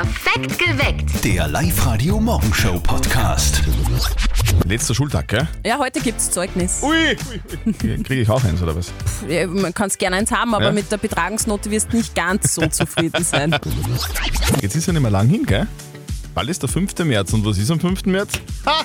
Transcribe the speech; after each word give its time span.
Perfekt 0.00 0.58
geweckt. 0.58 1.22
Der 1.24 1.46
Live-Radio-Morgenshow-Podcast. 1.48 3.60
Letzter 4.66 4.94
Schultag, 4.94 5.28
gell? 5.28 5.46
Ja, 5.66 5.76
heute 5.78 6.00
gibt's 6.00 6.30
Zeugnis. 6.30 6.80
Ui. 6.82 7.14
Kriege 7.74 8.22
ich 8.22 8.30
auch 8.30 8.42
eins, 8.42 8.62
oder 8.62 8.74
was? 8.74 8.90
Ja, 9.28 9.46
Man 9.46 9.74
kann 9.74 9.88
es 9.88 9.98
gerne 9.98 10.16
eins 10.16 10.30
haben, 10.32 10.54
aber 10.54 10.64
Ja. 10.68 10.72
mit 10.72 10.90
der 10.90 10.96
Betragungsnote 10.96 11.70
wirst 11.70 11.92
du 11.92 11.98
nicht 11.98 12.14
ganz 12.14 12.54
so 12.54 12.66
zufrieden 12.68 13.22
sein. 13.22 13.54
Jetzt 14.62 14.74
ist 14.74 14.86
ja 14.86 14.94
nicht 14.94 15.02
mehr 15.02 15.10
lang 15.10 15.28
hin, 15.28 15.44
gell? 15.44 15.66
Bald 16.34 16.48
ist 16.48 16.62
der 16.62 16.70
5. 16.70 16.96
März. 17.04 17.34
Und 17.34 17.44
was 17.44 17.58
ist 17.58 17.70
am 17.70 17.78
5. 17.78 18.06
März? 18.06 18.30
Ha! 18.64 18.80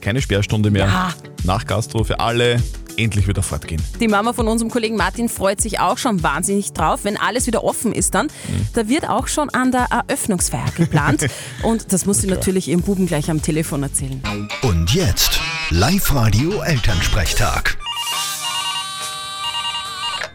Keine 0.00 0.20
Sperrstunde 0.20 0.72
mehr. 0.72 0.86
Ja. 0.86 1.14
Nach 1.44 1.64
Gastro 1.64 2.02
für 2.02 2.18
alle. 2.18 2.60
Endlich 2.96 3.28
wieder 3.28 3.42
fortgehen. 3.42 3.82
Die 4.00 4.08
Mama 4.08 4.32
von 4.32 4.48
unserem 4.48 4.70
Kollegen 4.70 4.96
Martin 4.96 5.28
freut 5.28 5.60
sich 5.60 5.78
auch 5.80 5.98
schon 5.98 6.22
wahnsinnig 6.22 6.72
drauf, 6.72 7.00
wenn 7.04 7.16
alles 7.16 7.46
wieder 7.46 7.64
offen 7.64 7.92
ist 7.92 8.14
dann. 8.14 8.28
Da 8.74 8.88
wird 8.88 9.08
auch 9.08 9.26
schon 9.28 9.50
an 9.50 9.70
der 9.72 9.86
Eröffnungsfeier 9.90 10.70
geplant. 10.76 11.26
Und 11.62 11.92
das 11.92 12.06
muss 12.06 12.18
sie 12.18 12.26
natürlich 12.28 12.68
ihrem 12.68 12.82
Buben 12.82 13.06
gleich 13.06 13.30
am 13.30 13.42
Telefon 13.42 13.82
erzählen. 13.82 14.22
Und 14.62 14.94
jetzt 14.94 15.40
Live-Radio-Elternsprechtag. 15.70 17.76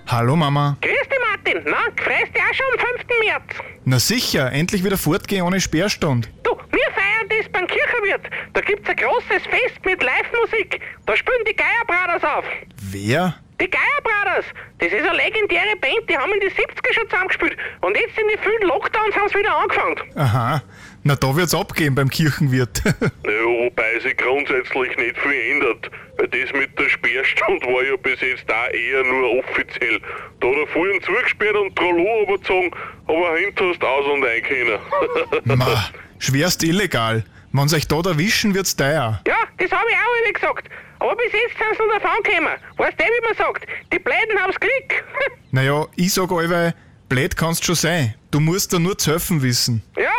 Hallo 0.08 0.36
Mama. 0.36 0.78
Grüß 0.82 0.92
dich, 0.92 1.20
Martin. 1.32 1.64
Na, 1.66 1.78
freust 2.04 2.34
dich 2.34 2.42
auch 2.42 2.54
schon 2.54 2.66
am 2.74 2.80
5. 2.98 3.06
März? 3.26 3.44
Na 3.86 4.00
sicher, 4.00 4.52
endlich 4.52 4.84
wieder 4.84 4.98
fortgehen 4.98 5.42
ohne 5.44 5.60
Sperrstunde. 5.60 6.28
Du, 6.44 6.52
wir 6.52 6.92
feiern 6.94 7.28
das 7.30 7.50
beim 7.52 7.66
Kirchenwirt. 7.68 8.22
Da 8.54 8.62
gibt's 8.62 8.88
ein 8.90 8.96
großes 8.96 9.44
Fest 9.44 9.80
mit 9.84 10.02
Live-Musik. 10.04 10.80
Da 11.06 11.16
spielen 11.16 11.44
die 11.48 11.56
Geier 11.56 11.86
Brothers 11.88 12.24
auf. 12.24 12.46
Wer? 12.82 13.36
Die 13.62 13.70
Geier 13.70 14.02
Brothers, 14.04 14.46
das 14.80 14.92
ist 14.92 15.08
eine 15.08 15.16
legendäre 15.16 15.76
Band, 15.80 16.10
die 16.10 16.18
haben 16.18 16.32
in 16.34 16.42
den 16.42 16.50
70er 16.50 16.94
schon 16.94 17.10
zusammengespielt. 17.10 17.56
Und 17.82 17.96
jetzt 17.96 18.18
in 18.18 18.28
den 18.28 18.40
vielen 18.40 18.68
Lockdowns 18.68 19.16
haben 19.16 19.30
sie 19.30 19.40
wieder 19.40 19.56
angefangen. 19.56 19.96
Aha. 20.16 20.62
Na 21.04 21.16
da 21.16 21.36
wird's 21.36 21.54
abgehen 21.54 21.96
beim 21.96 22.10
Kirchenwirt. 22.10 22.82
Ja, 23.26 23.44
wobei 23.46 24.00
sich 24.00 24.18
grundsätzlich 24.18 24.98
nicht 24.98 25.18
viel 25.20 25.52
ändert. 25.52 25.90
Weil 26.18 26.28
das 26.28 26.52
mit 26.54 26.78
der 26.80 26.90
Sperrstunde 26.90 27.66
war 27.68 27.84
ja 27.84 27.96
bis 27.96 28.20
jetzt 28.22 28.50
auch 28.50 28.74
eher 28.74 29.04
nur 29.04 29.40
offiziell. 29.40 30.00
Da 30.40 30.48
hat 30.48 30.56
er 30.56 30.68
vorhin 30.68 31.02
zugesperrt 31.04 31.56
und 31.56 31.76
Trollo 31.76 32.24
überzogen, 32.24 32.72
aber 33.08 33.38
hinten 33.38 33.70
hast 33.70 33.84
aus 33.84 34.06
und 34.06 34.26
ein. 34.26 35.58
Ma, 35.58 35.90
schwerst 36.20 36.64
illegal. 36.64 37.24
Wenn 37.52 37.74
euch 37.74 37.88
da 37.88 37.96
erwischen, 37.98 38.54
wird's 38.54 38.76
teuer. 38.76 39.22
Ja, 39.26 39.35
das 39.58 39.72
habe 39.72 39.90
ich 39.90 39.96
auch 39.96 40.24
immer 40.24 40.34
gesagt. 40.34 40.70
Aber 41.00 41.16
bis 41.16 41.32
jetzt 41.32 41.58
sind 41.58 41.78
sie 41.78 41.88
noch 41.88 42.02
davon 42.02 42.24
gekommen. 42.24 42.54
Weißt 42.78 43.00
du, 43.00 43.04
wie 43.04 43.26
man 43.28 43.36
sagt? 43.36 43.66
Die 43.92 44.00
Bläden 44.00 44.40
haben's 44.42 44.60
Glück. 44.60 45.04
Naja, 45.52 45.86
ich 45.96 46.14
sag 46.14 46.30
allweil, 46.34 46.74
blöd 47.08 47.38
kannst 47.38 47.64
schon 47.64 47.76
sein. 47.76 48.14
Du 48.30 48.42
musst 48.42 48.74
da 48.74 48.80
nur 48.80 48.98
zu 48.98 49.12
helfen 49.12 49.42
wissen. 49.42 49.82
Ja, 49.96 50.12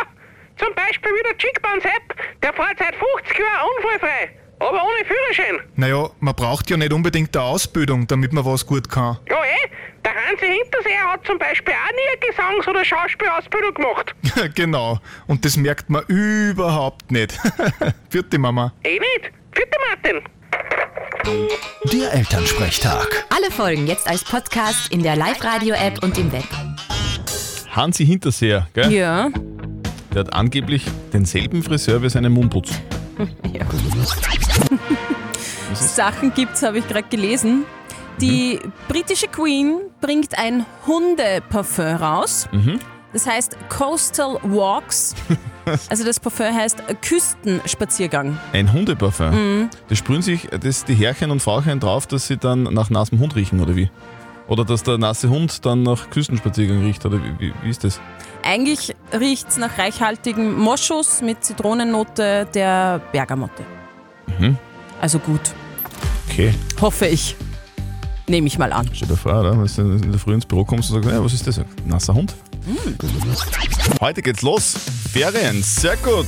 zum 0.57 0.73
Beispiel 0.73 1.11
wie 1.11 1.23
der 1.23 1.37
Chickbahn 1.37 1.79
Sepp, 1.79 2.15
der 2.41 2.53
fährt 2.53 2.79
seit 2.79 2.95
50 2.95 3.37
Jahren 3.37 3.67
unfallfrei, 3.77 4.31
aber 4.59 4.83
ohne 4.83 5.05
Führerschein. 5.05 5.59
Naja, 5.75 6.09
man 6.19 6.35
braucht 6.35 6.69
ja 6.69 6.77
nicht 6.77 6.93
unbedingt 6.93 7.35
eine 7.35 7.45
Ausbildung, 7.45 8.07
damit 8.07 8.33
man 8.33 8.45
was 8.45 8.65
gut 8.65 8.89
kann. 8.89 9.17
Ja 9.29 9.37
eh, 9.43 9.69
der 10.03 10.13
Hansi 10.13 10.45
Hinterseher 10.45 11.11
hat 11.11 11.25
zum 11.25 11.37
Beispiel 11.37 11.73
auch 11.73 11.91
nie 11.91 12.07
eine 12.07 12.31
Gesangs- 12.31 12.67
oder 12.67 12.83
Schauspielausbildung 12.83 13.73
gemacht. 13.73 14.15
genau. 14.55 14.99
Und 15.27 15.43
das 15.45 15.57
merkt 15.57 15.89
man 15.89 16.03
überhaupt 16.07 17.11
nicht. 17.11 17.37
Vierte 18.09 18.37
Mama. 18.39 18.73
Eh 18.83 18.99
nicht? 18.99 19.31
Vierte 19.53 19.77
Martin. 19.89 20.21
Der 21.91 22.13
Elternsprechtag. 22.13 23.25
Alle 23.29 23.51
Folgen 23.51 23.85
jetzt 23.87 24.07
als 24.07 24.23
Podcast 24.23 24.91
in 24.91 25.03
der 25.03 25.15
Live-Radio-App 25.15 26.01
und 26.03 26.17
im 26.17 26.31
Web. 26.31 26.45
Hansi 27.71 28.05
Hinterseher, 28.05 28.67
gell? 28.73 28.91
Ja. 28.91 29.29
Der 30.13 30.21
hat 30.21 30.33
angeblich 30.33 30.85
denselben 31.13 31.61
Friseur 31.63 32.01
wie 32.01 32.09
seinen 32.09 32.31
Mundputz. 32.31 32.71
Sachen 35.97 36.31
gibt's, 36.31 36.61
habe 36.61 36.77
ich 36.77 36.87
gerade 36.87 37.07
gelesen. 37.09 37.65
Die 38.21 38.59
britische 38.87 39.27
Queen 39.27 39.79
bringt 39.99 40.37
ein 40.37 40.63
Hundeparfum 40.85 41.95
raus. 41.95 42.47
Das 43.13 43.25
heißt 43.25 43.57
Coastal 43.67 44.37
Walks. 44.43 45.15
Also 45.89 46.05
das 46.05 46.17
Parfum 46.17 46.55
heißt 46.55 46.81
Küstenspaziergang. 47.01 48.39
Ein 48.53 48.71
Hundeparfum. 48.71 49.69
Das 49.89 49.97
sprühen 49.97 50.21
sich 50.21 50.47
das 50.61 50.85
die 50.85 50.93
Herrchen 50.93 51.29
und 51.29 51.41
Frauchen 51.41 51.81
drauf, 51.81 52.07
dass 52.07 52.27
sie 52.27 52.37
dann 52.37 52.63
nach 52.63 52.89
nassem 52.89 53.19
Hund 53.19 53.35
riechen, 53.35 53.59
oder 53.59 53.75
wie? 53.75 53.91
Oder 54.47 54.63
dass 54.63 54.83
der 54.83 54.97
nasse 54.97 55.29
Hund 55.29 55.65
dann 55.65 55.83
nach 55.83 56.09
Küstenspaziergang 56.09 56.85
riecht, 56.85 57.05
oder 57.05 57.21
wie, 57.21 57.37
wie, 57.37 57.53
wie 57.63 57.69
ist 57.69 57.83
das? 57.83 57.99
Eigentlich 58.43 58.95
riecht's 59.11 59.57
nach 59.57 59.77
reichhaltigem 59.77 60.57
Moschus 60.57 61.21
mit 61.21 61.43
Zitronennote 61.43 62.47
der 62.53 63.01
Bergamotte. 63.11 63.65
Also 65.01 65.19
gut, 65.19 65.41
Okay. 66.37 66.53
hoffe 66.79 67.07
ich. 67.07 67.35
Nehme 68.27 68.45
ich 68.45 68.59
mal 68.59 68.71
an. 68.71 68.87
Stell 68.93 69.07
dir 69.07 69.17
vor, 69.17 69.39
oder? 69.39 69.57
Wenn 69.57 69.89
du 69.99 70.05
in 70.05 70.11
der 70.11 70.19
Früh 70.19 70.35
ins 70.35 70.45
Büro 70.45 70.65
kommst 70.65 70.91
und 70.91 71.01
sagst, 71.01 71.15
ja, 71.15 71.23
was 71.25 71.33
ist 71.33 71.47
das? 71.47 71.57
Ein 71.57 71.65
nasser 71.87 72.13
Hund? 72.13 72.35
Heute 73.99 74.21
geht's 74.21 74.43
los. 74.43 74.75
Ferien, 75.11 75.63
sehr 75.63 75.97
gut. 75.97 76.27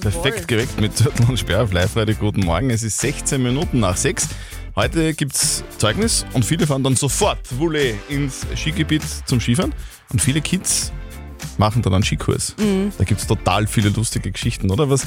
Perfekt 0.00 0.46
geweckt 0.46 0.80
mit 0.80 0.96
Zettel 0.96 1.28
und 1.28 1.40
Sperr 1.40 1.64
auf 1.64 1.72
live 1.72 1.96
-Radio. 1.96 2.14
Guten 2.14 2.42
Morgen, 2.42 2.70
es 2.70 2.84
ist 2.84 2.98
16 2.98 3.42
Minuten 3.42 3.80
nach 3.80 3.96
6. 3.96 4.28
Heute 4.76 5.12
gibt's 5.12 5.64
Zeugnis 5.76 6.24
und 6.34 6.44
viele 6.44 6.64
fahren 6.64 6.84
dann 6.84 6.94
sofort 6.94 7.58
Wulle 7.58 7.94
ins 8.08 8.46
Skigebiet 8.54 9.02
zum 9.26 9.40
Skifahren. 9.40 9.74
Und 10.12 10.22
viele 10.22 10.40
Kids 10.40 10.92
machen 11.58 11.82
dann 11.82 11.94
einen 11.94 12.04
Skikurs. 12.04 12.54
Da 12.96 13.02
gibt's 13.02 13.26
total 13.26 13.66
viele 13.66 13.88
lustige 13.88 14.30
Geschichten, 14.30 14.70
oder? 14.70 14.88
Was, 14.88 15.04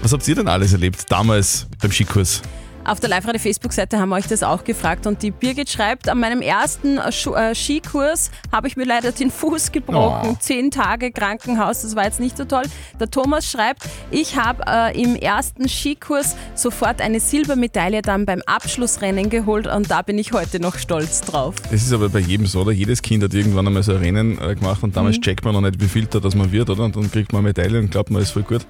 was 0.00 0.10
habt 0.14 0.26
ihr 0.26 0.36
denn 0.36 0.48
alles 0.48 0.72
erlebt 0.72 1.04
damals 1.10 1.66
beim 1.82 1.92
Skikurs? 1.92 2.40
Auf 2.86 3.00
der 3.00 3.08
Live-Radio-Facebook-Seite 3.08 3.98
haben 3.98 4.10
wir 4.10 4.16
euch 4.16 4.26
das 4.26 4.42
auch 4.42 4.62
gefragt 4.62 5.06
und 5.06 5.22
die 5.22 5.30
Birgit 5.30 5.70
schreibt, 5.70 6.06
an 6.10 6.20
meinem 6.20 6.42
ersten 6.42 6.98
äh, 6.98 7.54
Skikurs 7.54 8.30
habe 8.52 8.68
ich 8.68 8.76
mir 8.76 8.84
leider 8.84 9.10
den 9.10 9.30
Fuß 9.30 9.72
gebrochen. 9.72 10.30
Oh. 10.32 10.36
Zehn 10.38 10.70
Tage 10.70 11.10
Krankenhaus, 11.10 11.80
das 11.80 11.96
war 11.96 12.04
jetzt 12.04 12.20
nicht 12.20 12.36
so 12.36 12.44
toll. 12.44 12.64
Der 13.00 13.10
Thomas 13.10 13.50
schreibt, 13.50 13.84
ich 14.10 14.36
habe 14.36 14.64
äh, 14.66 15.02
im 15.02 15.16
ersten 15.16 15.66
Skikurs 15.66 16.36
sofort 16.54 17.00
eine 17.00 17.20
Silbermedaille 17.20 18.02
dann 18.02 18.26
beim 18.26 18.42
Abschlussrennen 18.44 19.30
geholt 19.30 19.66
und 19.66 19.90
da 19.90 20.02
bin 20.02 20.18
ich 20.18 20.32
heute 20.32 20.60
noch 20.60 20.76
stolz 20.76 21.22
drauf. 21.22 21.54
Das 21.70 21.80
ist 21.82 21.92
aber 21.94 22.10
bei 22.10 22.18
jedem 22.18 22.44
so, 22.44 22.60
oder? 22.60 22.72
Jedes 22.72 23.00
Kind 23.00 23.24
hat 23.24 23.32
irgendwann 23.32 23.66
einmal 23.66 23.82
so 23.82 23.92
ein 23.92 23.98
Rennen 23.98 24.38
äh, 24.42 24.54
gemacht 24.54 24.82
und 24.82 24.90
Mhm. 24.90 24.94
damals 24.94 25.20
checkt 25.20 25.42
man 25.42 25.54
noch 25.54 25.62
nicht, 25.62 25.80
wie 25.80 25.88
viel 25.88 26.04
da 26.04 26.20
das 26.20 26.34
man 26.34 26.52
wird, 26.52 26.68
oder? 26.68 26.84
Und 26.84 26.96
dann 26.96 27.10
kriegt 27.10 27.32
man 27.32 27.40
eine 27.40 27.48
Medaille 27.48 27.78
und 27.80 27.90
glaubt 27.90 28.10
man, 28.10 28.20
ist 28.20 28.32
voll 28.32 28.42
gut. 28.42 28.66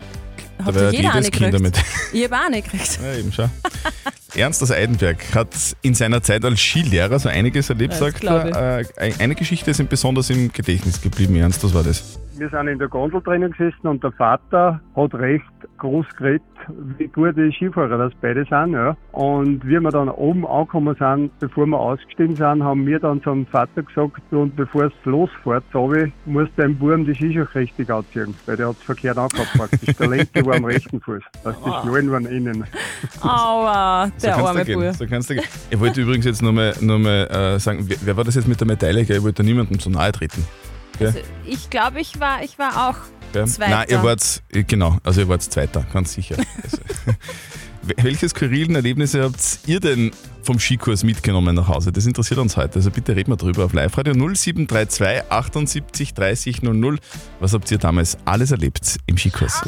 Hat 0.64 0.74
jeder 0.92 1.14
eine 1.14 1.24
jedes 1.24 1.30
Kind. 1.30 1.52
Medaille. 1.60 1.84
Ich 2.12 2.24
habe 2.24 2.36
auch 2.36 2.46
eine 2.46 2.62
gekriegt. 2.62 3.00
Ja, 3.02 3.14
eben 3.18 3.32
schon. 3.32 3.50
Ernst 4.36 4.62
aus 4.62 4.70
Eidenberg 4.72 5.34
hat 5.34 5.48
in 5.82 5.94
seiner 5.94 6.22
Zeit 6.22 6.44
als 6.44 6.60
Skilehrer 6.60 7.18
so 7.18 7.28
einiges 7.28 7.70
erlebt, 7.70 7.92
Das 7.92 8.00
sagt 8.00 8.24
er. 8.24 8.80
Äh, 8.80 9.12
eine 9.18 9.34
Geschichte 9.34 9.70
ist 9.70 9.78
ihm 9.80 9.86
besonders 9.86 10.30
im 10.30 10.52
Gedächtnis 10.52 11.00
geblieben. 11.00 11.36
Ernst, 11.36 11.62
was 11.62 11.72
war 11.72 11.84
das? 11.84 12.18
Wir 12.36 12.48
sind 12.50 12.66
in 12.66 12.78
der 12.78 12.88
Gondel 12.88 13.22
drinnen 13.22 13.52
gesessen 13.52 13.86
und 13.86 14.02
der 14.02 14.10
Vater 14.12 14.80
hat 14.96 15.14
recht 15.14 15.44
groß 15.78 16.06
geredet, 16.16 16.42
wie 16.98 17.06
gute 17.08 17.50
Skifahrer 17.52 17.98
das 17.98 18.12
beide 18.20 18.44
sind. 18.44 18.72
Ja. 18.72 18.96
Und 19.12 19.64
wie 19.64 19.78
wir 19.80 19.90
dann 19.90 20.08
oben 20.08 20.46
angekommen 20.46 20.96
sind, 20.98 21.38
bevor 21.38 21.66
wir 21.66 21.78
ausgestiegen 21.78 22.36
sind, 22.36 22.62
haben 22.62 22.86
wir 22.86 22.98
dann 22.98 23.22
zum 23.22 23.46
Vater 23.46 23.82
gesagt, 23.82 24.20
und 24.30 24.56
bevor 24.56 24.84
es 24.84 24.92
losfährt, 25.04 25.64
Sabi, 25.72 26.12
muss 26.26 26.48
dein 26.56 26.76
Burm 26.76 27.04
die 27.04 27.14
Skischuhe 27.14 27.48
richtig 27.54 27.90
anziehen, 27.90 28.34
weil 28.46 28.56
der 28.56 28.68
hat 28.68 28.76
es 28.78 28.82
verkehrt 28.82 29.18
angehabt 29.18 29.52
praktisch. 29.56 29.94
Der 29.96 30.08
linke 30.08 30.44
war 30.44 30.56
am 30.56 30.64
rechten 30.64 31.00
Fuß, 31.00 31.22
dass 31.42 31.56
die 31.62 31.70
Schnallen 31.70 32.10
waren 32.10 32.26
innen. 32.26 32.64
Aua, 33.22 34.10
der 34.22 34.32
kannst 34.32 34.46
arme. 34.46 34.64
Bub. 34.64 34.94
So 34.94 35.06
kannst 35.06 35.30
du 35.30 35.34
gehen. 35.34 35.44
Ich 35.70 35.80
wollte 35.80 36.00
übrigens 36.00 36.24
jetzt 36.24 36.42
nur 36.42 36.52
mal, 36.52 36.74
nur 36.80 36.98
mal 36.98 37.26
äh, 37.30 37.58
sagen, 37.58 37.84
wer, 37.88 37.96
wer 38.02 38.16
war 38.16 38.24
das 38.24 38.34
jetzt 38.34 38.48
mit 38.48 38.60
der 38.60 38.66
Medaille? 38.66 39.04
Gell? 39.04 39.18
Ich 39.18 39.22
wollte 39.22 39.42
da 39.42 39.46
niemandem 39.46 39.78
so 39.78 39.90
nahe 39.90 40.12
treten. 40.12 40.44
Gell? 40.98 41.14
Ich 41.44 41.70
glaube, 41.70 42.00
ich 42.00 42.20
war, 42.20 42.42
ich 42.42 42.58
war 42.58 42.88
auch 42.88 42.96
Gell? 43.34 43.48
Zweiter. 43.48 43.70
Nein, 43.70 43.86
ihr 43.88 44.02
wart, 44.04 44.42
äh, 44.52 44.62
genau, 44.62 44.96
also 45.02 45.22
ihr 45.22 45.28
wart 45.28 45.42
Zweiter, 45.42 45.84
ganz 45.92 46.12
sicher. 46.14 46.36
Also, 46.62 46.78
welche 47.96 48.28
skurrilen 48.28 48.76
Erlebnisse 48.76 49.24
habt 49.24 49.58
ihr 49.66 49.80
denn 49.80 50.12
vom 50.44 50.60
Skikurs 50.60 51.02
mitgenommen 51.02 51.56
nach 51.56 51.66
Hause? 51.66 51.90
Das 51.90 52.06
interessiert 52.06 52.38
uns 52.38 52.56
heute. 52.56 52.76
Also 52.76 52.92
bitte 52.92 53.16
reden 53.16 53.32
wir 53.32 53.36
drüber 53.36 53.64
auf 53.64 53.72
Live-Radio 53.72 54.14
0732 54.14 55.32
78 55.32 56.14
30 56.14 56.62
00. 56.62 56.98
Was 57.40 57.54
habt 57.54 57.68
ihr 57.72 57.78
damals 57.78 58.16
alles 58.24 58.52
erlebt 58.52 58.98
im 59.06 59.18
Skikurs? 59.18 59.62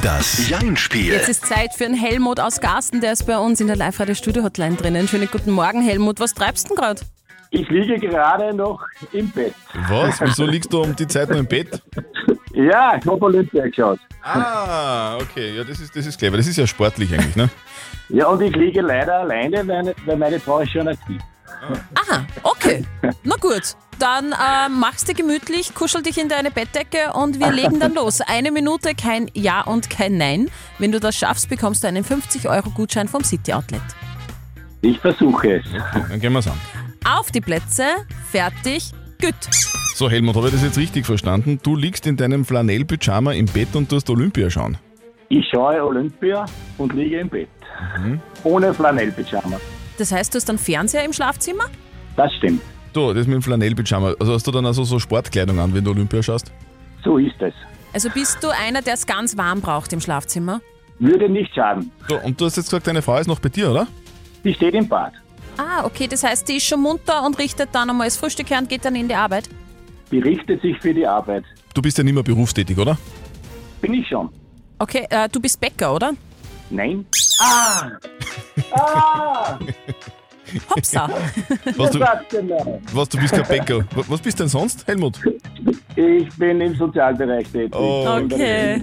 Das 0.00 0.48
Jein-Spiel. 0.48 1.14
Jetzt 1.14 1.30
ist 1.30 1.44
Zeit 1.44 1.74
für 1.74 1.86
einen 1.86 1.94
Helmut 1.94 2.38
aus 2.38 2.60
Garsten, 2.60 3.00
der 3.00 3.14
ist 3.14 3.26
bei 3.26 3.38
uns 3.38 3.60
in 3.60 3.66
der 3.66 3.76
Live-Radio-Studio-Hotline 3.76 4.76
drinnen. 4.76 5.08
Schönen 5.08 5.28
guten 5.30 5.50
Morgen, 5.50 5.82
Helmut. 5.82 6.20
Was 6.20 6.32
treibst 6.32 6.66
du 6.66 6.76
denn 6.76 6.76
gerade? 6.76 7.02
Ich 7.50 7.68
liege 7.68 7.98
gerade 7.98 8.54
noch 8.54 8.86
im 9.12 9.28
Bett. 9.30 9.52
Was? 9.88 10.20
Wieso 10.20 10.46
liegst 10.46 10.72
du 10.72 10.82
um 10.82 10.94
die 10.94 11.08
Zeit 11.08 11.28
noch 11.28 11.36
im 11.36 11.46
Bett? 11.46 11.82
Ja, 12.54 12.96
ich 12.96 13.06
habe 13.06 13.22
Olympia 13.24 13.66
geschaut. 13.66 13.98
Ah, 14.22 15.16
okay. 15.16 15.56
Ja, 15.56 15.64
das 15.64 15.80
ist, 15.80 15.96
das 15.96 16.06
ist 16.06 16.18
clever. 16.18 16.36
Das 16.36 16.46
ist 16.46 16.56
ja 16.56 16.66
sportlich 16.66 17.12
eigentlich, 17.12 17.36
ne? 17.36 17.48
Ja, 18.08 18.26
und 18.26 18.42
ich 18.42 18.54
liege 18.54 18.82
leider 18.82 19.20
alleine, 19.20 19.66
weil, 19.66 19.94
weil 20.04 20.16
meine 20.18 20.38
Frau 20.38 20.58
ist 20.58 20.72
schon 20.72 20.86
aktiv. 20.86 21.18
Aha, 21.94 22.26
okay. 22.42 22.84
Na 23.22 23.36
gut. 23.36 23.74
Dann 23.98 24.32
äh, 24.32 24.68
machst 24.68 25.08
du 25.08 25.14
gemütlich, 25.14 25.74
kuschel 25.74 26.02
dich 26.02 26.18
in 26.18 26.28
deine 26.28 26.50
Bettdecke 26.50 27.12
und 27.14 27.38
wir 27.38 27.52
legen 27.52 27.78
dann 27.78 27.94
los. 27.94 28.20
Eine 28.20 28.50
Minute, 28.50 28.94
kein 28.94 29.30
Ja 29.32 29.62
und 29.62 29.88
kein 29.88 30.18
Nein. 30.18 30.50
Wenn 30.78 30.92
du 30.92 31.00
das 31.00 31.16
schaffst, 31.16 31.48
bekommst 31.48 31.84
du 31.84 31.88
einen 31.88 32.04
50-Euro-Gutschein 32.04 33.08
vom 33.08 33.22
City 33.22 33.52
Outlet. 33.52 33.80
Ich 34.80 34.98
versuche 34.98 35.58
es. 35.58 35.64
Dann 36.10 36.20
gehen 36.20 36.32
wir's 36.32 36.48
an. 36.48 36.58
Auf 37.04 37.30
die 37.30 37.40
Plätze, 37.40 37.84
fertig, 38.30 38.92
gut. 39.22 39.34
So, 39.94 40.10
Helmut, 40.10 40.36
habe 40.36 40.48
ich 40.48 40.52
das 40.52 40.62
jetzt 40.62 40.78
richtig 40.78 41.06
verstanden? 41.06 41.60
Du 41.62 41.76
liegst 41.76 42.06
in 42.06 42.16
deinem 42.16 42.44
Flanell-Pyjama 42.44 43.32
im 43.32 43.46
Bett 43.46 43.74
und 43.74 43.88
tust 43.88 44.10
Olympia 44.10 44.50
schauen. 44.50 44.76
Ich 45.28 45.48
schaue 45.48 45.82
Olympia 45.82 46.44
und 46.76 46.92
liege 46.92 47.20
im 47.20 47.28
Bett. 47.28 47.48
Ohne 48.44 48.74
Flanellpyjama. 48.74 49.58
Das 49.96 50.12
heißt, 50.12 50.34
du 50.34 50.36
hast 50.36 50.48
einen 50.50 50.58
Fernseher 50.58 51.04
im 51.04 51.12
Schlafzimmer? 51.12 51.64
Das 52.16 52.32
stimmt. 52.34 52.60
Du, 52.92 53.14
das 53.14 53.26
mit 53.26 53.36
dem 53.36 53.42
Flanell-Pyjama. 53.42 54.14
Also 54.20 54.34
hast 54.34 54.46
du 54.46 54.50
dann 54.50 54.66
also 54.66 54.84
so 54.84 54.98
Sportkleidung 54.98 55.58
an, 55.58 55.72
wenn 55.72 55.84
du 55.84 55.92
Olympia 55.92 56.22
schaust? 56.22 56.52
So 57.02 57.18
ist 57.18 57.40
es. 57.40 57.54
Also 57.94 58.10
bist 58.10 58.42
du 58.42 58.48
einer, 58.48 58.82
der 58.82 58.94
es 58.94 59.06
ganz 59.06 59.36
warm 59.36 59.60
braucht 59.60 59.92
im 59.92 60.00
Schlafzimmer? 60.00 60.60
Würde 60.98 61.28
nicht 61.28 61.54
schaden. 61.54 61.90
So, 62.08 62.18
und 62.18 62.40
du 62.40 62.46
hast 62.46 62.56
jetzt 62.56 62.66
gesagt, 62.66 62.86
deine 62.86 63.02
Frau 63.02 63.18
ist 63.18 63.26
noch 63.26 63.40
bei 63.40 63.48
dir, 63.48 63.70
oder? 63.70 63.86
Die 64.44 64.54
steht 64.54 64.74
im 64.74 64.88
Bad. 64.88 65.12
Ah, 65.56 65.84
okay, 65.84 66.06
das 66.08 66.24
heißt, 66.24 66.48
die 66.48 66.56
ist 66.56 66.66
schon 66.66 66.80
munter 66.80 67.24
und 67.24 67.38
richtet 67.38 67.70
dann 67.72 67.90
einmal 67.90 68.06
das 68.06 68.16
Frühstück 68.16 68.50
her 68.50 68.58
und 68.58 68.68
geht 68.68 68.84
dann 68.84 68.96
in 68.96 69.08
die 69.08 69.14
Arbeit. 69.14 69.48
Die 70.10 70.18
richtet 70.18 70.60
sich 70.62 70.78
für 70.80 70.92
die 70.94 71.06
Arbeit. 71.06 71.44
Du 71.74 71.80
bist 71.82 71.96
ja 71.98 72.04
nicht 72.04 72.14
mehr 72.14 72.22
berufstätig, 72.22 72.76
oder? 72.78 72.98
Bin 73.80 73.94
ich 73.94 74.06
schon. 74.08 74.28
Okay, 74.78 75.06
äh, 75.10 75.28
du 75.28 75.40
bist 75.40 75.60
Bäcker, 75.60 75.94
oder? 75.94 76.12
Nein. 76.70 77.04
Ah! 77.40 77.90
Ah! 78.72 79.58
Hopsa. 80.76 81.08
Was, 81.76 81.90
du, 81.92 82.00
Was 82.00 82.18
denn 82.30 82.48
da? 82.48 82.56
was, 82.92 83.08
du 83.08 83.18
bist 83.18 83.32
kein 83.32 83.46
Bäcker. 83.46 83.78
Wa- 83.94 84.04
Was 84.08 84.20
bist 84.20 84.38
denn 84.38 84.48
sonst, 84.48 84.86
Helmut? 84.86 85.18
Ich 85.96 86.28
bin 86.36 86.60
im 86.60 86.74
Sozialbereich 86.76 87.46
tätig. 87.50 87.74
Oh. 87.74 88.06
Okay. 88.22 88.80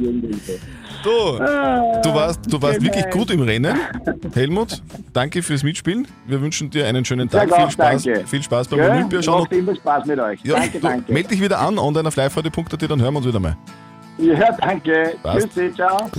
Du, 1.04 1.10
du 1.38 2.14
warst, 2.14 2.42
du 2.52 2.62
warst 2.62 2.82
wirklich 2.82 3.10
gut 3.10 3.32
im 3.32 3.42
Rennen. 3.42 3.78
Helmut, 4.34 4.82
danke 5.14 5.42
fürs 5.42 5.64
Mitspielen. 5.64 6.08
Wir 6.28 6.42
wünschen 6.42 6.70
dir 6.70 6.88
einen 6.88 7.06
schönen 7.06 7.30
Sehr 7.30 7.48
Tag. 7.48 7.56
Viel 7.62 7.72
Spaß, 7.72 8.04
danke. 8.04 8.28
viel 8.28 8.44
Spaß 8.44 8.68
beim 8.68 8.80
Gell? 8.80 8.90
Olympia 8.92 9.22
schauen. 9.22 9.42
Macht 9.44 9.54
immer 9.54 9.76
Spaß 9.76 10.06
mit 10.06 10.20
euch. 10.20 10.40
Ja, 10.44 10.56
danke, 10.56 10.80
du, 10.80 10.88
danke. 10.88 11.14
Meld 11.14 11.32
dich 11.32 11.42
wieder 11.42 11.60
an 11.60 11.78
online 11.80 12.08
auf 12.08 12.16
liveradio.at, 12.16 12.82
dann 12.90 13.02
hören 13.02 13.14
wir 13.14 13.18
uns 13.20 13.28
wieder 13.28 13.40
mal. 13.40 13.56
Ja, 14.18 14.52
danke. 14.60 15.16
Passt. 15.24 15.48
Tschüssi, 15.54 15.74
ciao. 15.74 16.10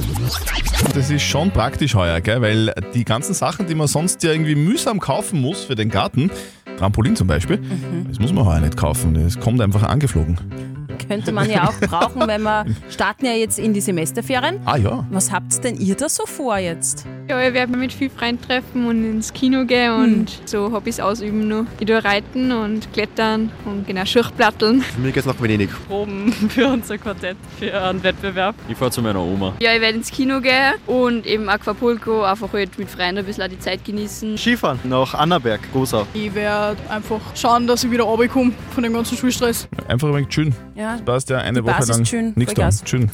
Das 0.94 1.11
ist 1.11 1.23
schon 1.23 1.50
praktisch 1.50 1.94
heuer, 1.94 2.21
gell? 2.23 2.41
weil 2.41 2.73
die 2.94 3.05
ganzen 3.05 3.35
Sachen, 3.35 3.67
die 3.67 3.75
man 3.75 3.87
sonst 3.88 4.23
ja 4.23 4.32
irgendwie 4.32 4.55
mühsam 4.55 4.99
kaufen 5.00 5.41
muss 5.43 5.65
für 5.65 5.75
den 5.75 5.91
Garten, 5.91 6.31
Trampolin 6.79 7.15
zum 7.17 7.27
Beispiel, 7.27 7.59
Mhm. 7.59 8.06
das 8.09 8.19
muss 8.19 8.32
man 8.32 8.47
heuer 8.47 8.61
nicht 8.61 8.79
kaufen. 8.79 9.12
Das 9.23 9.38
kommt 9.38 9.61
einfach 9.61 9.82
angeflogen. 9.82 10.38
Könnte 11.08 11.32
man 11.32 11.50
ja 11.50 11.69
auch 11.69 11.81
brauchen, 11.81 12.26
wenn 12.26 12.43
wir 12.43 12.67
starten 12.88 13.26
ja 13.26 13.32
jetzt 13.32 13.58
in 13.58 13.73
die 13.73 13.81
Semesterferien. 13.81 14.61
Ah 14.64 14.76
ja. 14.76 15.05
Was 15.11 15.32
habt 15.32 15.62
denn 15.64 15.76
ihr 15.76 15.97
da 15.97 16.08
so 16.08 16.26
vor 16.26 16.58
jetzt? 16.58 17.06
Ja, 17.31 17.41
ich 17.47 17.55
werde 17.55 17.71
mich 17.71 17.81
mit 17.81 17.93
vielen 17.93 18.11
Freunden 18.11 18.43
treffen 18.44 18.88
und 18.88 19.05
ins 19.05 19.32
Kino 19.32 19.65
gehen 19.65 19.93
und 19.93 20.43
so 20.47 20.73
Hobbys 20.73 20.99
ausüben 20.99 21.47
noch. 21.47 21.65
Ich 21.79 21.87
tue 21.87 22.03
reiten 22.03 22.50
und 22.50 22.93
klettern 22.93 23.53
und 23.65 23.87
genau 23.87 24.05
Schurchplatteln. 24.05 24.82
Für 24.82 25.00
mich 25.00 25.15
geht's 25.15 25.29
nach 25.29 25.41
Venedig. 25.41 25.71
Proben 25.87 26.32
für 26.49 26.67
unser 26.67 26.99
Quartett, 26.99 27.37
für 27.61 27.73
einen 27.81 28.03
Wettbewerb. 28.03 28.56
Ich 28.69 28.77
fahre 28.77 28.91
zu 28.91 29.00
meiner 29.00 29.21
Oma. 29.21 29.53
Ja, 29.61 29.73
ich 29.73 29.81
werde 29.81 29.99
ins 29.99 30.11
Kino 30.11 30.41
gehen 30.41 30.73
und 30.88 31.25
eben 31.25 31.49
Aquapulco, 31.49 32.25
einfach 32.25 32.53
halt 32.53 32.77
mit 32.81 32.91
Freunden 32.91 33.19
ein 33.19 33.25
bisschen 33.25 33.49
die 33.49 33.61
Zeit 33.61 33.85
genießen. 33.85 34.37
Skifahren 34.37 34.81
nach 34.82 35.15
Annaberg, 35.15 35.61
Gosau. 35.73 36.09
Ich 36.12 36.35
werde 36.35 36.79
einfach 36.88 37.21
schauen, 37.37 37.65
dass 37.69 37.85
ich 37.85 37.93
wieder 37.93 38.03
runterkomme 38.03 38.50
von 38.75 38.82
dem 38.82 38.93
ganzen 38.93 39.17
Schulstress. 39.17 39.69
Einfach 39.87 40.09
ein 40.09 40.15
wenig 40.15 40.31
chillen. 40.31 40.53
Ja, 40.75 40.94
Das 40.97 41.05
passt 41.05 41.31
ja 41.31 41.38
eine 41.38 41.61
Die 41.61 41.65
Woche 41.65 41.75
Basis 41.75 41.97
lang 41.97 42.05
chillen, 42.05 42.32
nichts. 42.35 42.55
Vollgas. 42.55 42.82
Chillen. 42.82 43.09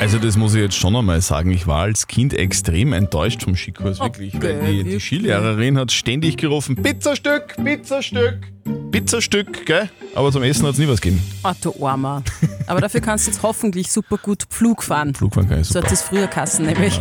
Also 0.00 0.18
das 0.18 0.36
muss 0.36 0.54
ich 0.54 0.60
jetzt 0.60 0.76
schon 0.76 0.94
einmal 0.94 1.20
sagen. 1.20 1.50
Ich 1.50 1.66
war 1.66 1.82
als 1.82 2.06
Kind 2.06 2.34
extrem 2.34 2.92
enttäuscht 2.92 3.42
vom 3.42 3.56
Skikurs, 3.56 4.00
wirklich. 4.00 4.34
Weil 4.40 4.60
die, 4.60 4.84
die? 4.84 5.00
Skilehrerin 5.00 5.78
hat 5.78 5.92
ständig 5.92 6.36
gerufen, 6.36 6.76
Pizzastück, 6.76 7.56
Pizzastück, 7.62 8.38
Pizzastück, 8.94 9.66
gell? 9.66 9.90
Aber 10.14 10.30
zum 10.30 10.44
Essen 10.44 10.64
hat 10.68 10.74
es 10.74 10.78
nie 10.78 10.86
was 10.86 11.00
gegeben. 11.00 11.20
Du 11.60 11.84
Armer. 11.84 12.22
Aber 12.68 12.80
dafür 12.80 13.00
kannst 13.00 13.26
du 13.26 13.32
jetzt 13.32 13.42
hoffentlich 13.42 13.90
super 13.90 14.18
gut 14.18 14.44
Pflug 14.48 14.84
fahren. 14.84 15.12
Flugfahren 15.16 15.48
kann 15.48 15.60
ich 15.62 15.66
So 15.66 15.74
super. 15.74 15.86
hat 15.86 15.92
es 15.92 16.02
früher 16.02 16.28
Kassen 16.28 16.66
nämlich. 16.66 17.00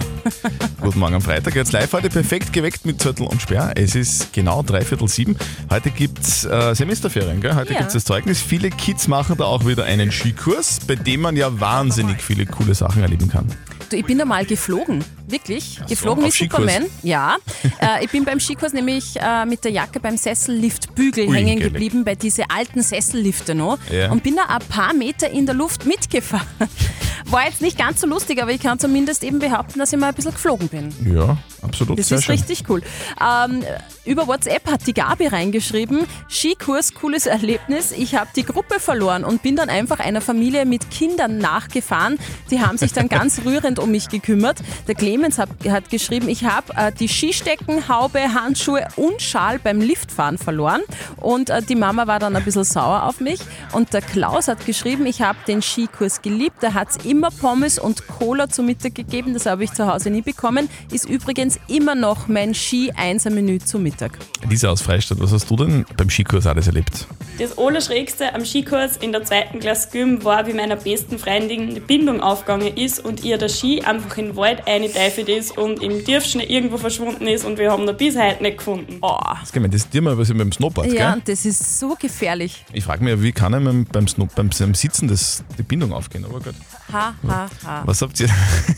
Guten 0.82 0.98
Morgen 0.98 1.14
am 1.14 1.22
Freitag. 1.22 1.54
Jetzt 1.54 1.72
live 1.72 1.94
heute 1.94 2.10
perfekt 2.10 2.52
geweckt 2.52 2.84
mit 2.88 3.00
Zettel 3.00 3.28
und 3.28 3.40
Sperr. 3.44 3.74
Es 3.76 3.94
ist 3.94 4.34
genau 4.34 4.64
dreiviertel 4.64 5.08
sieben. 5.08 5.38
Heute 5.70 5.92
gibt's 5.92 6.46
äh, 6.46 6.74
Semesterferien, 6.74 7.42
gell? 7.42 7.54
Heute 7.54 7.74
Ja. 7.74 7.78
gibt's 7.82 7.94
das 7.94 8.06
Zeugnis. 8.06 8.42
Viele 8.42 8.72
Kids 8.72 9.08
machen 9.08 9.38
da 9.38 9.44
auch 9.44 9.68
wieder 9.68 9.84
einen 9.84 10.12
Skikurs, 10.12 10.80
bei 10.88 10.96
dem 10.96 11.22
man 11.22 11.36
ja 11.36 11.60
wahnsinnig 11.60 12.24
viele 12.24 12.48
coole 12.48 12.74
Sachen 12.74 13.04
erleben 13.04 13.30
kann. 13.30 13.46
Du, 13.92 13.98
ich 13.98 14.06
bin 14.06 14.18
da 14.18 14.26
mal 14.26 14.44
geflogen. 14.48 15.04
Wirklich? 15.34 15.80
geflogen 15.90 16.24
auf 16.26 16.40
wie. 16.40 16.44
Superman. 16.44 16.86
Ja. 17.04 17.38
äh, 17.82 18.06
ich 18.06 18.12
bin 18.12 18.24
beim 18.24 18.40
Skikurs 18.40 18.72
nämlich 18.72 19.16
äh, 19.20 19.46
mit 19.46 19.64
der 19.64 19.72
Jacke 19.72 20.00
beim 20.00 20.16
Sesselliftbügel 20.16 21.28
Ui, 21.28 21.36
hängen 21.36 21.60
geilig. 21.60 21.74
geblieben, 21.74 22.04
bei 22.06 22.16
diese 22.16 22.50
alten 22.50 22.82
Sessellifte 22.82 23.56
noch. 23.56 23.78
Ja. 23.92 24.12
Und 24.12 24.24
bin 24.24 24.36
da 24.36 24.44
ein 24.44 24.62
paar 24.70 24.94
Meter 24.94 25.30
in 25.30 25.46
der 25.46 25.56
Luft 25.56 25.86
mitgefahren. 25.86 26.48
War 27.26 27.46
jetzt 27.46 27.62
nicht 27.62 27.78
ganz 27.78 28.02
so 28.02 28.08
lustig, 28.08 28.42
aber 28.42 28.52
ich 28.52 28.62
kann 28.62 28.78
zumindest 28.80 29.24
eben 29.24 29.40
behaupten, 29.40 29.80
dass 29.80 29.92
ich 29.92 30.00
mal 30.00 30.10
ein 30.10 30.14
bisschen 30.14 30.34
geflogen 30.34 30.68
bin. 30.68 30.94
Ja, 31.16 31.38
absolut. 31.62 31.98
Das 31.98 32.12
ist 32.12 32.26
schön. 32.26 32.36
richtig 32.36 32.64
cool. 32.70 32.82
Ähm, 33.20 33.64
über 34.06 34.28
WhatsApp 34.28 34.70
hat 34.70 34.86
die 34.86 34.94
Gabi 34.94 35.28
reingeschrieben, 35.28 36.06
Skikurs, 36.30 36.94
cooles 36.94 37.26
Erlebnis. 37.26 37.92
Ich 37.92 38.16
habe 38.16 38.30
die 38.36 38.44
Gruppe 38.44 38.80
verloren 38.80 39.24
und 39.24 39.42
bin 39.42 39.56
dann 39.56 39.70
einfach 39.70 40.00
einer 40.00 40.20
Familie 40.22 40.66
mit 40.66 40.92
Kindern 40.92 41.38
nachgefahren. 41.38 42.20
Die 42.52 42.60
haben 42.60 42.78
sich 42.78 42.92
dann 42.94 43.08
ganz 43.10 43.42
rührend 43.46 43.80
um 43.80 43.90
mich 43.92 44.10
gekümmert. 44.10 44.60
Der 44.88 44.96
Clemens 44.96 45.23
hat, 45.32 45.50
hat 45.68 45.90
geschrieben, 45.90 46.28
ich 46.28 46.44
habe 46.44 46.74
äh, 46.76 46.92
die 46.92 47.08
Skistecken, 47.08 47.88
Haube, 47.88 48.20
Handschuhe 48.34 48.88
und 48.96 49.22
Schal 49.22 49.60
beim 49.60 49.80
Liftfahren 49.80 50.38
verloren. 50.38 50.82
Und 51.18 51.50
äh, 51.50 51.62
die 51.62 51.76
Mama 51.76 52.08
war 52.08 52.20
dann 52.20 52.36
ein 52.36 52.44
bisschen 52.44 52.64
sauer 52.64 53.04
auf 53.04 53.20
mich. 53.20 53.40
Und 53.72 53.94
der 53.94 54.02
Klaus 54.02 54.48
hat 54.48 54.66
geschrieben, 54.66 55.06
ich 55.06 55.22
habe 55.22 55.38
den 55.48 55.62
Skikurs 55.62 56.22
geliebt. 56.22 56.58
Da 56.62 56.74
hat 56.74 56.90
es 56.90 57.06
immer 57.06 57.30
Pommes 57.32 57.80
und 57.80 58.08
Cola 58.08 58.50
zum 58.50 58.66
Mittag 58.66 58.96
gegeben. 58.96 59.34
Das 59.34 59.46
habe 59.46 59.64
ich 59.64 59.72
zu 59.72 59.92
Hause 59.92 60.10
nie 60.10 60.22
bekommen. 60.22 60.70
Ist 60.92 61.10
übrigens 61.10 61.60
immer 61.68 61.96
noch 61.96 62.28
mein 62.28 62.54
Ski-Einser-Menü 62.54 63.60
zum 63.60 63.84
Mittag. 63.84 64.18
Lisa 64.50 64.70
aus 64.70 64.82
Freistadt, 64.82 65.20
was 65.22 65.32
hast 65.32 65.50
du 65.50 65.56
denn 65.56 65.86
beim 65.98 66.10
Skikurs 66.10 66.46
alles 66.48 66.68
erlebt? 66.68 67.08
Das 67.40 67.58
Allerschrägste 67.58 68.34
am 68.36 68.46
Skikurs 68.46 68.98
in 68.98 69.12
der 69.12 69.24
zweiten 69.24 69.60
Klasse 69.60 69.90
Gym 69.92 70.24
war, 70.24 70.46
wie 70.48 70.54
meiner 70.54 70.76
besten 70.76 71.18
Freundin 71.18 71.74
die 71.74 71.80
Bindung 71.80 72.22
aufgegangen 72.22 72.76
ist 72.78 73.04
und 73.04 73.24
ihr 73.24 73.38
der 73.38 73.50
Ski 73.50 73.82
einfach 73.82 74.18
in 74.18 74.28
den 74.28 74.36
Wald 74.36 74.68
eingeteifelt 75.04 75.30
ist 75.30 75.58
und 75.58 75.82
im 75.82 76.04
Tiefschnee 76.04 76.44
irgendwo 76.44 76.78
verschwunden 76.78 77.28
ist 77.28 77.46
und 77.46 77.58
wir 77.58 77.72
haben 77.72 77.88
ihn 77.88 77.98
bis 77.98 78.18
heute 78.18 78.42
nicht 78.42 78.58
gefunden. 78.58 78.98
Oh. 79.02 79.18
Das, 79.34 79.44
ist 79.44 79.54
gemein, 79.54 79.72
das 79.72 79.82
ist 79.82 79.94
dir 79.94 80.02
mal 80.02 80.18
was 80.18 80.30
mit 80.30 80.40
dem 80.40 80.52
Snowboard, 80.52 80.92
Ja, 80.92 81.14
gell? 81.14 81.22
das 81.26 81.46
ist 81.46 81.80
so 81.80 81.96
gefährlich. 82.00 82.64
Ich 82.74 82.84
frage 82.84 83.04
mich, 83.04 83.22
wie 83.22 83.32
kann 83.32 83.54
einem 83.54 83.86
beim, 83.86 84.08
Snow, 84.08 84.28
beim, 84.34 84.50
beim 84.58 84.74
Sitzen 84.74 85.08
das, 85.08 85.44
die 85.58 85.64
Bindung 85.64 85.94
aufgehen? 85.94 86.26
Aber 86.26 86.40
gut. 86.40 86.56
Ha, 86.92 87.14
ha, 87.28 87.50
ha. 87.66 87.84
Was 87.86 88.02
habt, 88.02 88.20
ihr, 88.20 88.30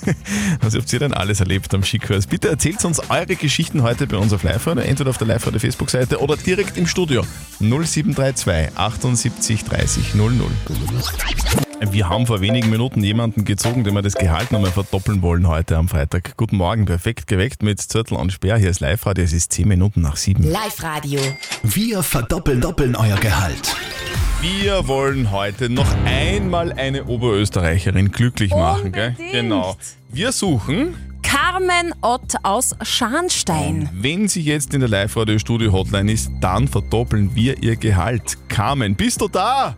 was 0.62 0.76
habt 0.76 0.92
ihr 0.94 1.00
denn 1.00 1.14
alles 1.14 1.40
erlebt 1.40 1.74
am 1.74 1.84
Skikurs? 1.84 2.28
Bitte 2.28 2.50
erzählt 2.50 2.84
uns 2.86 3.10
eure 3.10 3.36
Geschichten 3.36 3.84
heute 3.84 4.08
bei 4.08 4.18
uns 4.18 4.34
auf 4.34 4.44
live 4.44 4.66
entweder 4.66 5.10
auf 5.10 5.18
der 5.18 5.28
live 5.28 5.44
Facebook-Seite 5.44 6.20
oder 6.20 6.38
direkt 6.38 6.78
im 6.78 6.88
Studio 6.88 7.24
0732 7.60 8.78
78 8.78 9.64
30 9.64 10.16
00. 10.16 10.34
Wir 11.92 12.10
haben 12.10 12.26
vor 12.26 12.42
wenigen 12.42 12.70
Minuten 12.70 13.04
jemanden 13.04 13.44
gezogen, 13.46 13.84
dem 13.84 13.96
wir 13.96 14.02
das 14.02 14.16
Gehalt 14.16 14.52
nochmal 14.52 14.72
verdoppeln 14.72 15.22
wollen 15.22 15.48
heute 15.48 15.78
am 15.78 15.88
Freitag. 15.88 16.15
Guten 16.38 16.58
Morgen, 16.58 16.86
perfekt 16.86 17.28
geweckt 17.28 17.62
mit 17.62 17.82
Zürtel 17.82 18.18
und 18.18 18.32
Sperr. 18.32 18.58
Hier 18.58 18.70
ist 18.70 18.80
Live-Radio, 18.80 19.24
es 19.24 19.34
ist 19.34 19.52
10 19.52 19.68
Minuten 19.68 20.02
nach 20.02 20.16
7. 20.16 20.44
Live-Radio. 20.44 21.20
Wir 21.64 22.04
verdoppeln 22.04 22.62
doppeln 22.62 22.96
euer 22.96 23.18
Gehalt. 23.18 23.76
Wir 24.42 24.88
wollen 24.88 25.32
heute 25.32 25.70
noch 25.70 25.92
einmal 26.06 26.72
eine 26.72 27.06
Oberösterreicherin 27.06 28.12
glücklich 28.12 28.52
machen. 28.52 28.92
Gell? 28.94 29.10
Unbedingt. 29.10 29.32
Genau. 29.34 29.76
Wir 30.10 30.32
suchen 30.32 30.96
Carmen 31.22 31.94
Ott 32.02 32.36
aus 32.44 32.76
Scharnstein. 32.82 33.90
Wenn 33.94 34.30
sie 34.30 34.42
jetzt 34.42 34.74
in 34.74 34.80
der 34.80 34.90
Live-Radio-Studio-Hotline 34.90 36.12
ist, 36.12 36.32
dann 36.40 36.68
verdoppeln 36.68 37.36
wir 37.36 37.62
ihr 37.62 37.76
Gehalt. 37.76 38.38
Carmen, 38.48 38.96
bist 38.96 39.20
du 39.20 39.28
da? 39.28 39.76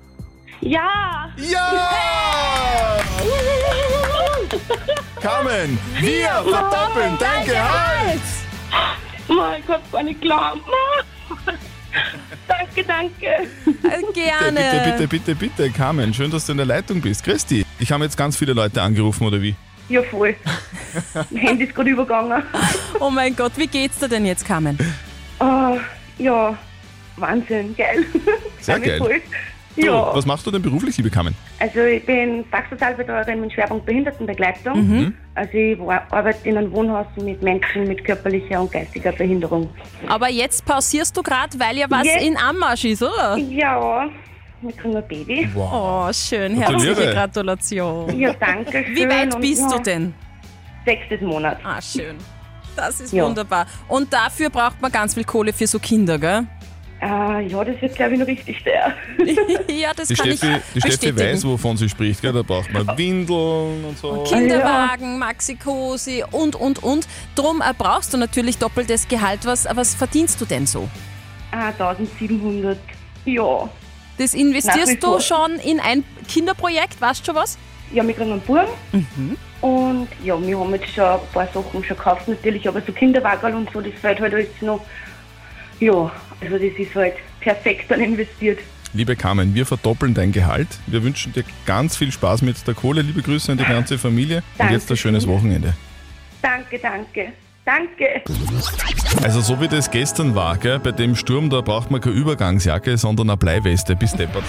Ja! 0.62 1.30
Ja! 1.38 1.90
Carmen, 5.28 5.78
wir 6.00 6.30
verdoppeln 6.30 7.18
dein 7.20 7.46
Gehalt! 7.46 8.22
Mein 9.28 9.62
Gott, 9.68 10.04
nicht 10.06 10.22
glauben. 10.22 10.62
danke, 12.48 12.84
danke. 12.86 13.26
Äh, 13.26 14.14
Gerne. 14.14 14.52
Bitte, 14.52 14.84
bitte, 14.86 15.08
bitte, 15.08 15.36
bitte, 15.36 15.70
Carmen, 15.72 16.14
schön, 16.14 16.32
dass 16.32 16.46
du 16.46 16.54
in 16.54 16.60
der 16.60 16.66
Leitung 16.68 17.02
bist. 17.02 17.26
Christi, 17.26 17.66
ich 17.78 17.92
habe 17.92 18.06
jetzt 18.06 18.16
ganz 18.16 18.38
viele 18.38 18.54
Leute 18.54 18.82
angerufen, 18.82 19.28
oder 19.28 19.42
wie? 19.42 19.54
Ja, 19.90 20.02
voll. 20.04 20.34
mein 21.30 21.42
Handy 21.42 21.66
ist 21.66 21.76
gerade 21.76 21.90
übergegangen. 21.90 22.42
Oh 23.02 23.10
mein 23.10 23.36
Gott, 23.36 23.52
wie 23.58 23.68
geht's 23.68 24.00
dir 24.00 24.08
denn 24.08 24.26
jetzt, 24.26 24.46
Carmen? 24.46 24.78
Oh, 25.42 25.78
Ja, 26.20 26.58
Wahnsinn, 27.18 27.76
geil. 27.76 28.06
Sehr 28.62 28.80
geil. 28.80 29.22
Ja, 29.78 30.14
Was 30.16 30.26
machst 30.26 30.46
du 30.48 30.52
denn 30.52 30.62
beruflich, 30.62 30.98
liebe 30.98 31.10
Carmen? 31.10 31.36
also 31.60 31.80
ich 31.82 32.06
bin 32.06 32.44
Fachsozialbetreuerin 32.52 33.42
mit 33.42 33.54
Schwerpunkt 33.54 33.86
Behindertenbegleitung. 33.86 34.88
Mhm. 34.88 35.14
Also 35.36 35.54
ich 35.58 35.80
arbeite 35.80 36.50
in 36.50 36.58
einem 36.58 36.72
Wohnhaus 36.72 37.06
mit 37.22 37.42
Menschen 37.44 37.88
mit 37.88 38.04
körperlicher 38.04 38.60
und 38.62 38.72
geistiger 38.72 39.12
Behinderung. 39.12 39.70
Aber 40.08 40.30
jetzt 40.30 40.66
pausierst 40.66 41.16
du 41.16 41.22
gerade, 41.22 41.60
weil 41.60 41.78
ja 41.78 41.86
was 41.90 42.06
Jetzt- 42.06 42.24
in 42.26 42.36
Anmarsch 42.38 42.86
ist, 42.86 43.04
oder? 43.04 43.38
Ja, 43.38 44.10
wir 44.62 44.72
kriegen 44.74 44.96
ein 44.98 45.08
Baby. 45.08 45.48
Oh, 45.56 46.10
schön. 46.12 46.56
Herzliche 46.56 47.14
Gratulation. 47.14 48.20
Ja, 48.20 48.34
danke 48.34 48.72
schön. 48.84 48.96
Wie 48.96 49.08
weit 49.08 49.36
und 49.36 49.42
bist 49.42 49.62
ja, 49.62 49.78
du 49.78 49.84
denn? 49.84 50.14
Sechstes 50.86 51.22
Monat. 51.22 51.60
Ah, 51.64 51.80
schön. 51.82 52.16
Das 52.76 53.00
ist 53.02 53.12
Ja. 53.14 53.26
wunderbar. 53.26 53.66
Und 53.88 54.12
dafür 54.12 54.50
braucht 54.50 54.82
man 54.82 54.92
ganz 54.92 55.14
viel 55.14 55.24
Kohle 55.24 55.52
für 55.54 55.68
so 55.68 55.78
Kinder, 55.80 56.18
gell? 56.18 56.46
Äh, 57.00 57.48
ja, 57.48 57.64
das 57.64 57.80
wird, 57.80 57.96
glaube 57.96 58.14
ich, 58.14 58.20
noch 58.20 58.28
richtig 58.28 58.58
schwer. 58.60 58.94
ja, 59.70 59.92
das 59.96 60.08
Die 60.08 60.16
kann 60.16 60.36
Steffi, 60.36 60.56
ich 60.56 60.62
die 60.74 60.80
Steffi 60.82 61.12
bestätigen. 61.12 61.20
weiß, 61.20 61.46
wovon 61.46 61.78
sie 61.78 61.88
spricht. 61.88 62.22
Gell? 62.22 62.34
Da 62.34 62.42
braucht 62.42 62.72
man 62.74 62.88
Windeln 62.98 63.86
und 63.86 63.98
so. 63.98 64.24
Kinderwagen, 64.24 65.20
Maxi-Cosi 65.20 66.24
und, 66.32 66.56
und, 66.56 66.82
und. 66.82 67.08
Drum 67.36 67.62
äh, 67.62 67.74
brauchst 67.78 68.14
du 68.14 68.18
natürlich 68.18 68.58
doppeltes 68.58 69.08
Gehalt. 69.08 69.46
Was, 69.46 69.68
was 69.72 69.94
verdienst 69.94 70.42
du 70.42 70.46
denn 70.46 70.66
so? 70.66 70.88
Ah, 71.52 71.68
1700. 71.68 72.80
Ja. 73.26 73.70
Das 74.18 74.34
investierst 74.34 75.04
du 75.04 75.20
schon 75.20 75.58
in 75.64 75.80
ein 75.80 76.04
Kinderprojekt, 76.28 77.00
weißt 77.00 77.22
du 77.22 77.26
schon 77.26 77.36
was? 77.36 77.60
Ja, 77.94 78.06
wir 78.06 78.14
kriegen 78.16 78.32
einen 78.32 78.42
Buben. 78.42 78.66
Mhm. 78.92 79.38
Und 79.62 80.08
ja, 80.24 80.40
wir 80.42 80.60
haben 80.60 80.74
jetzt 80.74 80.94
schon 80.94 81.04
ein 81.04 81.20
paar 81.32 81.46
Sachen 81.48 81.84
schon 81.84 81.98
gekauft 81.98 82.28
natürlich, 82.28 82.68
aber 82.68 82.82
so 82.82 82.92
Kinderwagen 82.92 83.54
und 83.56 83.70
so, 83.72 83.82
das 83.82 83.94
fällt 84.02 84.20
halt 84.20 84.34
alles 84.34 84.48
noch. 84.62 84.82
Ja, 85.80 86.12
also 86.42 86.58
das 86.58 86.78
ist 86.78 86.96
halt 86.96 87.16
perfekt 87.40 87.90
dann 87.90 88.02
investiert. 88.02 88.60
Liebe 88.94 89.16
Carmen, 89.16 89.54
wir 89.54 89.66
verdoppeln 89.66 90.14
dein 90.14 90.32
Gehalt. 90.32 90.68
Wir 90.88 91.04
wünschen 91.04 91.34
dir 91.34 91.44
ganz 91.66 91.98
viel 91.98 92.12
Spaß 92.12 92.42
mit 92.42 92.66
der 92.66 92.74
Kohle. 92.74 93.02
Liebe 93.02 93.22
Grüße 93.22 93.52
an 93.52 93.58
die 93.58 93.66
ganze 93.66 93.98
Familie. 93.98 94.44
Und 94.58 94.72
jetzt 94.72 94.90
ein 94.90 94.98
schönes 94.98 95.28
Wochenende. 95.28 95.74
Danke, 96.42 96.80
danke. 96.80 97.34
Danke. 97.66 98.24
Also 99.22 99.42
so 99.42 99.60
wie 99.60 99.68
das 99.68 99.92
gestern 99.92 100.36
war, 100.36 100.56
gell? 100.58 100.80
bei 100.80 100.94
dem 100.94 101.18
Sturm, 101.18 101.50
da 101.50 101.60
braucht 101.60 101.92
man 101.92 102.00
keine 102.00 102.16
Übergangsjacke, 102.16 102.98
sondern 102.98 103.30
eine 103.30 103.36
Bleiweste 103.36 103.94
bis 103.94 104.14
deppert. 104.14 104.46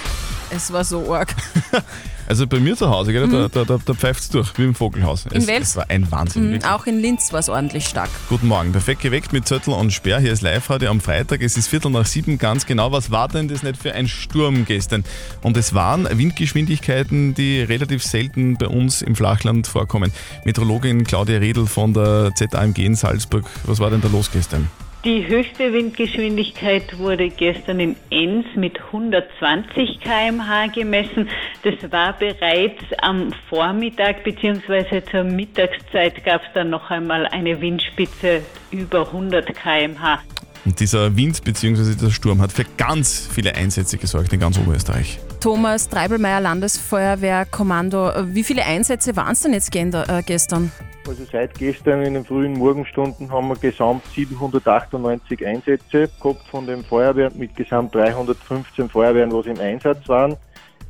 Es 0.49 0.71
war 0.71 0.85
so 0.85 1.13
arg. 1.13 1.35
Also 2.29 2.45
bei 2.45 2.59
mir 2.59 2.77
zu 2.77 2.87
Hause, 2.91 3.11
gell? 3.11 3.27
da, 3.27 3.47
Mhm. 3.47 3.51
da, 3.51 3.63
da, 3.65 3.79
da 3.83 3.93
pfeift 3.95 4.19
es 4.21 4.29
durch, 4.29 4.55
wie 4.59 4.63
im 4.65 4.75
Vogelhaus. 4.75 5.25
In 5.25 5.37
es, 5.41 5.47
Wels? 5.47 5.69
es 5.69 5.75
war 5.77 5.89
ein 5.89 6.11
Wahnsinn. 6.11 6.51
Mhm, 6.51 6.63
auch 6.63 6.85
in 6.85 6.99
Linz 6.99 7.33
war 7.33 7.39
es 7.39 7.49
ordentlich 7.49 7.85
stark. 7.85 8.11
Guten 8.29 8.47
Morgen, 8.47 8.71
perfekt 8.71 9.01
geweckt 9.01 9.33
mit 9.33 9.47
Zettel 9.47 9.73
und 9.73 9.91
Sperr. 9.91 10.19
Hier 10.19 10.31
ist 10.31 10.43
Live-Radio 10.43 10.91
am 10.91 11.01
Freitag. 11.01 11.41
Es 11.41 11.57
ist 11.57 11.67
Viertel 11.69 11.89
nach 11.89 12.05
sieben, 12.05 12.37
ganz 12.37 12.67
genau. 12.67 12.91
Was 12.91 13.09
war 13.09 13.29
denn 13.29 13.47
das 13.47 13.63
nicht 13.63 13.77
für 13.81 13.93
ein 13.95 14.07
Sturm 14.07 14.65
gestern? 14.65 15.03
Und 15.41 15.57
es 15.57 15.73
waren 15.73 16.07
Windgeschwindigkeiten, 16.07 17.33
die 17.33 17.61
relativ 17.61 18.03
selten 18.03 18.57
bei 18.57 18.67
uns 18.67 19.01
im 19.01 19.15
Flachland 19.15 19.65
vorkommen. 19.65 20.11
Meteorologin 20.45 21.05
Claudia 21.05 21.39
Redl 21.39 21.65
von 21.65 21.95
der 21.95 22.33
ZAMG 22.35 22.85
in 22.85 22.95
Salzburg. 22.95 23.45
Was 23.63 23.79
war 23.79 23.89
denn 23.89 24.01
da 24.01 24.07
los 24.07 24.29
gestern? 24.31 24.69
Die 25.05 25.25
höchste 25.25 25.71
Windgeschwindigkeit 25.71 26.99
wurde 26.99 27.29
gestern 27.29 27.79
in 27.79 27.95
Enns 28.09 28.45
mit 28.55 28.77
120 28.87 30.01
km/h 30.01 30.67
gemessen. 30.67 31.29
Das 31.63 31.89
war 31.89 32.11
bereits 32.19 32.83
am 33.01 33.31
Vormittag 33.47 34.25
bzw. 34.25 35.01
zur 35.09 35.23
Mittagszeit 35.23 36.25
gab 36.25 36.41
es 36.41 36.49
dann 36.53 36.69
noch 36.69 36.89
einmal 36.89 37.27
eine 37.27 37.61
Windspitze 37.61 38.41
über 38.71 39.07
100 39.07 39.55
km/h. 39.55 40.19
Und 40.65 40.77
dieser 40.81 41.15
Wind 41.15 41.45
bzw. 41.45 41.93
dieser 41.93 42.11
Sturm 42.11 42.41
hat 42.41 42.51
für 42.51 42.65
ganz 42.75 43.29
viele 43.33 43.55
Einsätze 43.55 43.97
gesorgt 43.97 44.33
in 44.33 44.41
ganz 44.41 44.57
Oberösterreich. 44.57 45.17
Thomas 45.39 45.87
Treibelmeier, 45.87 46.41
Landesfeuerwehrkommando. 46.41 48.11
Wie 48.25 48.43
viele 48.43 48.65
Einsätze 48.65 49.15
waren 49.15 49.31
es 49.31 49.41
denn 49.41 49.53
jetzt 49.53 49.73
äh, 49.73 50.21
gestern? 50.25 50.69
Also 51.07 51.23
seit 51.31 51.57
gestern 51.57 52.03
in 52.03 52.13
den 52.13 52.25
frühen 52.25 52.53
Morgenstunden 52.53 53.31
haben 53.31 53.47
wir 53.47 53.55
gesamt 53.55 54.03
798 54.13 55.47
Einsätze 55.47 56.09
gehabt 56.21 56.45
von 56.49 56.67
den 56.67 56.83
Feuerwehren 56.83 57.37
mit 57.37 57.55
gesamt 57.55 57.95
315 57.95 58.89
Feuerwehren, 58.89 59.31
was 59.31 59.45
im 59.45 59.59
Einsatz 59.59 60.09
waren. 60.09 60.35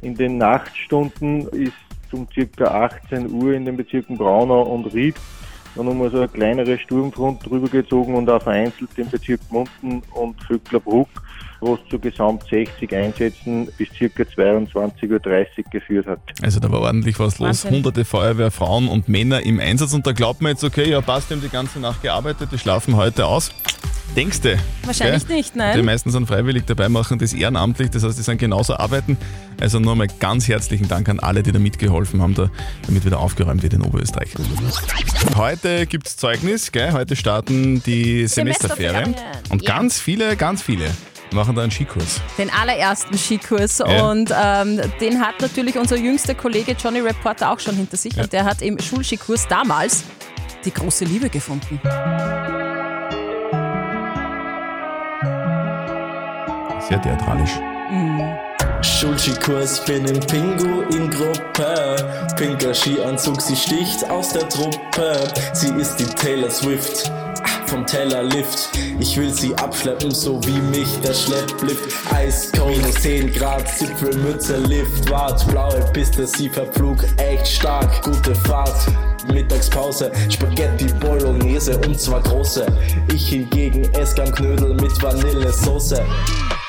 In 0.01 0.15
den 0.15 0.39
Nachtstunden 0.39 1.47
ist 1.49 1.73
um 2.11 2.27
ca. 2.27 2.65
18 2.65 3.31
Uhr 3.31 3.53
in 3.53 3.65
den 3.65 3.77
Bezirken 3.77 4.17
Braunau 4.17 4.63
und 4.63 4.91
Ried 4.93 5.15
dann 5.75 5.85
nochmal 5.85 6.11
so 6.11 6.17
eine 6.17 6.27
kleinere 6.27 6.77
Sturmfront 6.77 7.45
drüber 7.45 7.67
gezogen 7.67 8.15
und 8.15 8.29
auch 8.29 8.41
vereinzelt 8.41 8.89
den 8.97 9.09
Bezirk 9.09 9.41
Munden 9.49 10.01
und 10.13 10.41
Vöcklerbruck, 10.43 11.09
was 11.61 11.79
zu 11.89 11.99
gesamt 11.99 12.43
60 12.49 12.93
Einsätzen 12.95 13.67
bis 13.77 13.89
ca. 13.89 14.05
22.30 14.05 15.09
Uhr 15.09 15.63
geführt 15.71 16.07
hat. 16.07 16.19
Also 16.41 16.59
da 16.59 16.71
war 16.71 16.81
ordentlich 16.81 17.19
was 17.19 17.39
los. 17.39 17.47
Wahnsinn. 17.47 17.71
Hunderte 17.71 18.05
Feuerwehrfrauen 18.05 18.87
und 18.87 19.09
Männer 19.09 19.41
im 19.43 19.59
Einsatz 19.59 19.93
und 19.93 20.05
da 20.05 20.11
glaubt 20.11 20.41
man 20.41 20.51
jetzt, 20.51 20.63
okay, 20.63 20.89
ja 20.89 21.01
passt, 21.01 21.29
die 21.29 21.35
haben 21.35 21.41
die 21.41 21.49
ganze 21.49 21.79
Nacht 21.79 22.01
gearbeitet, 22.01 22.49
die 22.51 22.57
schlafen 22.57 22.95
heute 22.95 23.25
aus. 23.25 23.51
Denkste? 24.15 24.57
Wahrscheinlich 24.83 25.27
nicht, 25.27 25.55
nein. 25.55 25.75
Die 25.77 25.83
meisten 25.83 26.11
sind 26.11 26.27
freiwillig 26.27 26.63
dabei, 26.65 26.89
machen 26.89 27.19
das 27.19 27.33
ehrenamtlich, 27.33 27.89
das 27.91 28.03
heißt, 28.03 28.17
die 28.17 28.23
sind 28.23 28.37
genauso 28.39 28.75
arbeiten. 28.75 29.17
Also 29.61 29.79
nochmal 29.79 30.07
ganz 30.19 30.47
herzlichen 30.47 30.87
Dank 30.87 31.09
an 31.09 31.19
alle, 31.19 31.43
die 31.43 31.51
da 31.51 31.59
mitgeholfen 31.59 32.21
haben, 32.21 32.33
da, 32.33 32.49
damit 32.85 33.05
wieder 33.05 33.19
aufgeräumt 33.19 33.61
wird 33.61 33.73
in 33.73 33.81
Oberösterreich. 33.81 34.29
Heute 35.35 35.85
gibt 35.85 36.07
es 36.07 36.17
Zeugnis, 36.17 36.71
gell? 36.71 36.91
heute 36.93 37.15
starten 37.15 37.83
die 37.83 38.27
Semesterferien. 38.27 39.15
Und 39.49 39.63
Ja. 39.63 39.75
ganz 39.77 39.99
viele, 39.99 40.35
ganz 40.35 40.61
viele 40.61 40.85
machen 41.31 41.55
da 41.55 41.61
einen 41.61 41.71
Skikurs. 41.71 42.19
Den 42.37 42.49
allerersten 42.49 43.17
Skikurs. 43.17 43.77
Ja. 43.77 44.09
Und 44.09 44.31
ähm, 44.35 44.81
den 44.99 45.19
hat 45.21 45.39
natürlich 45.41 45.77
unser 45.77 45.97
jüngster 45.97 46.33
Kollege 46.33 46.75
Johnny 46.81 46.99
Reporter 47.01 47.51
auch 47.51 47.59
schon 47.59 47.75
hinter 47.75 47.97
sich. 47.97 48.17
Und 48.17 48.33
der 48.33 48.45
hat 48.45 48.61
im 48.63 48.79
Schulskikurs 48.79 49.47
damals 49.47 50.03
die 50.65 50.73
große 50.73 51.05
Liebe 51.05 51.29
gefunden. 51.29 51.79
Sehr 56.89 57.01
theatralisch. 57.03 57.51
Schulskikurs, 58.81 59.85
bin 59.85 60.05
in 60.05 60.19
Pinguin-Gruppe. 60.21 61.95
Pinker 62.35 62.73
Skianzug, 62.73 63.39
sie 63.41 63.55
sticht 63.55 64.09
aus 64.09 64.29
der 64.29 64.49
Truppe. 64.49 65.13
Sie 65.53 65.69
ist 65.75 65.97
die 65.97 66.05
Taylor 66.05 66.49
Swift 66.49 67.11
ah, 67.43 67.67
vom 67.67 67.85
Taylor 67.85 68.23
Lift. 68.23 68.69
Ich 68.99 69.15
will 69.17 69.31
sie 69.31 69.55
abschleppen, 69.57 70.09
so 70.09 70.43
wie 70.47 70.59
mich 70.75 70.99
der 71.01 71.13
Schlepplift. 71.13 71.93
Minus 72.65 72.95
10 72.95 73.33
Grad, 73.33 73.67
Zipfelmütze, 73.67 74.57
Lift, 74.57 75.11
Wart. 75.11 75.47
Blaue 75.47 75.81
Piste, 75.93 76.25
sie 76.25 76.49
verflug, 76.49 77.05
echt 77.17 77.47
stark. 77.47 78.01
Gute 78.03 78.33
Fahrt, 78.33 78.87
Mittagspause, 79.31 80.11
Spaghetti 80.29 80.85
Bolognese 80.99 81.77
und 81.77 81.99
zwar 81.99 82.21
große. 82.21 82.65
Ich 83.13 83.29
hingegen 83.29 83.83
esse 83.93 84.15
gern 84.15 84.31
Knödel 84.31 84.73
mit 84.73 85.01
Vanillesoße. 85.03 86.03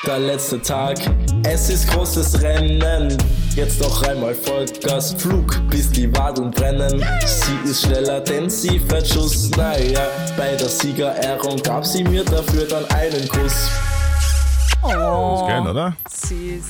Der 0.07 0.17
letzte 0.17 0.59
Tag, 0.59 0.97
es 1.43 1.69
ist 1.69 1.87
großes 1.91 2.41
Rennen. 2.41 3.15
Jetzt 3.55 3.79
noch 3.79 4.01
einmal 4.01 4.33
Vollgas, 4.33 5.13
Flug, 5.13 5.61
bis 5.69 5.91
die 5.91 6.11
Wadeln 6.17 6.49
brennen. 6.49 7.05
Sie 7.23 7.69
ist 7.69 7.83
schneller, 7.83 8.19
denn 8.19 8.49
sie 8.49 8.79
fährt 8.79 9.07
Schuss. 9.07 9.51
Naja, 9.51 10.07
bei 10.35 10.55
der 10.55 10.69
Siegerehrung 10.69 11.61
gab 11.61 11.85
sie 11.85 12.03
mir 12.03 12.25
dafür 12.25 12.65
dann 12.65 12.85
einen 12.85 13.27
Kuss. 13.27 13.69
Oh, 14.81 15.35
ist 15.35 15.47
geil, 15.47 15.67
oder? 15.67 15.95
Süß. 16.09 16.65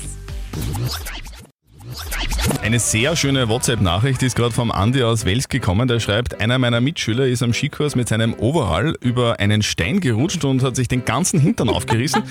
Eine 2.60 2.80
sehr 2.80 3.16
schöne 3.16 3.48
WhatsApp-Nachricht 3.50 4.22
ist 4.24 4.36
gerade 4.36 4.54
vom 4.54 4.72
Andi 4.72 5.04
aus 5.04 5.26
Wels 5.26 5.48
gekommen. 5.48 5.88
Der 5.88 6.00
schreibt, 6.00 6.40
einer 6.42 6.60
meiner 6.60 6.82
Mitschüler 6.82 7.26
ist 7.26 7.42
am 7.44 7.54
Skikurs 7.54 7.96
mit 7.96 8.10
seinem 8.10 8.34
Overall 8.34 8.96
über 9.02 9.40
einen 9.40 9.62
Stein 9.62 10.00
gerutscht 10.00 10.44
und 10.44 10.62
hat 10.64 10.76
sich 10.76 10.88
den 10.88 11.06
ganzen 11.06 11.40
Hintern 11.40 11.70
aufgerissen. 11.70 12.24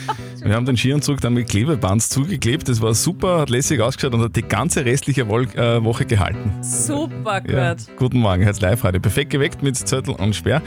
Wir 0.42 0.54
haben 0.54 0.66
den 0.66 0.76
Skianzug 0.76 1.20
dann 1.20 1.34
mit 1.34 1.48
Klebebands 1.48 2.08
zugeklebt. 2.08 2.68
Das 2.68 2.80
war 2.80 2.94
super, 2.94 3.38
hat 3.40 3.50
lässig 3.50 3.80
ausgeschaut 3.80 4.14
und 4.14 4.22
hat 4.22 4.36
die 4.36 4.42
ganze 4.42 4.84
restliche 4.84 5.22
äh, 5.22 5.84
Woche 5.84 6.04
gehalten. 6.06 6.52
Super 6.62 7.40
gut. 7.40 7.50
Ja. 7.50 7.74
Guten 7.96 8.18
Morgen, 8.20 8.42
Herz 8.42 8.60
Live-Radio. 8.60 9.00
Perfekt 9.00 9.30
geweckt 9.30 9.62
mit 9.62 9.76
Zettel 9.76 10.14
und 10.14 10.34
Sperr. 10.34 10.62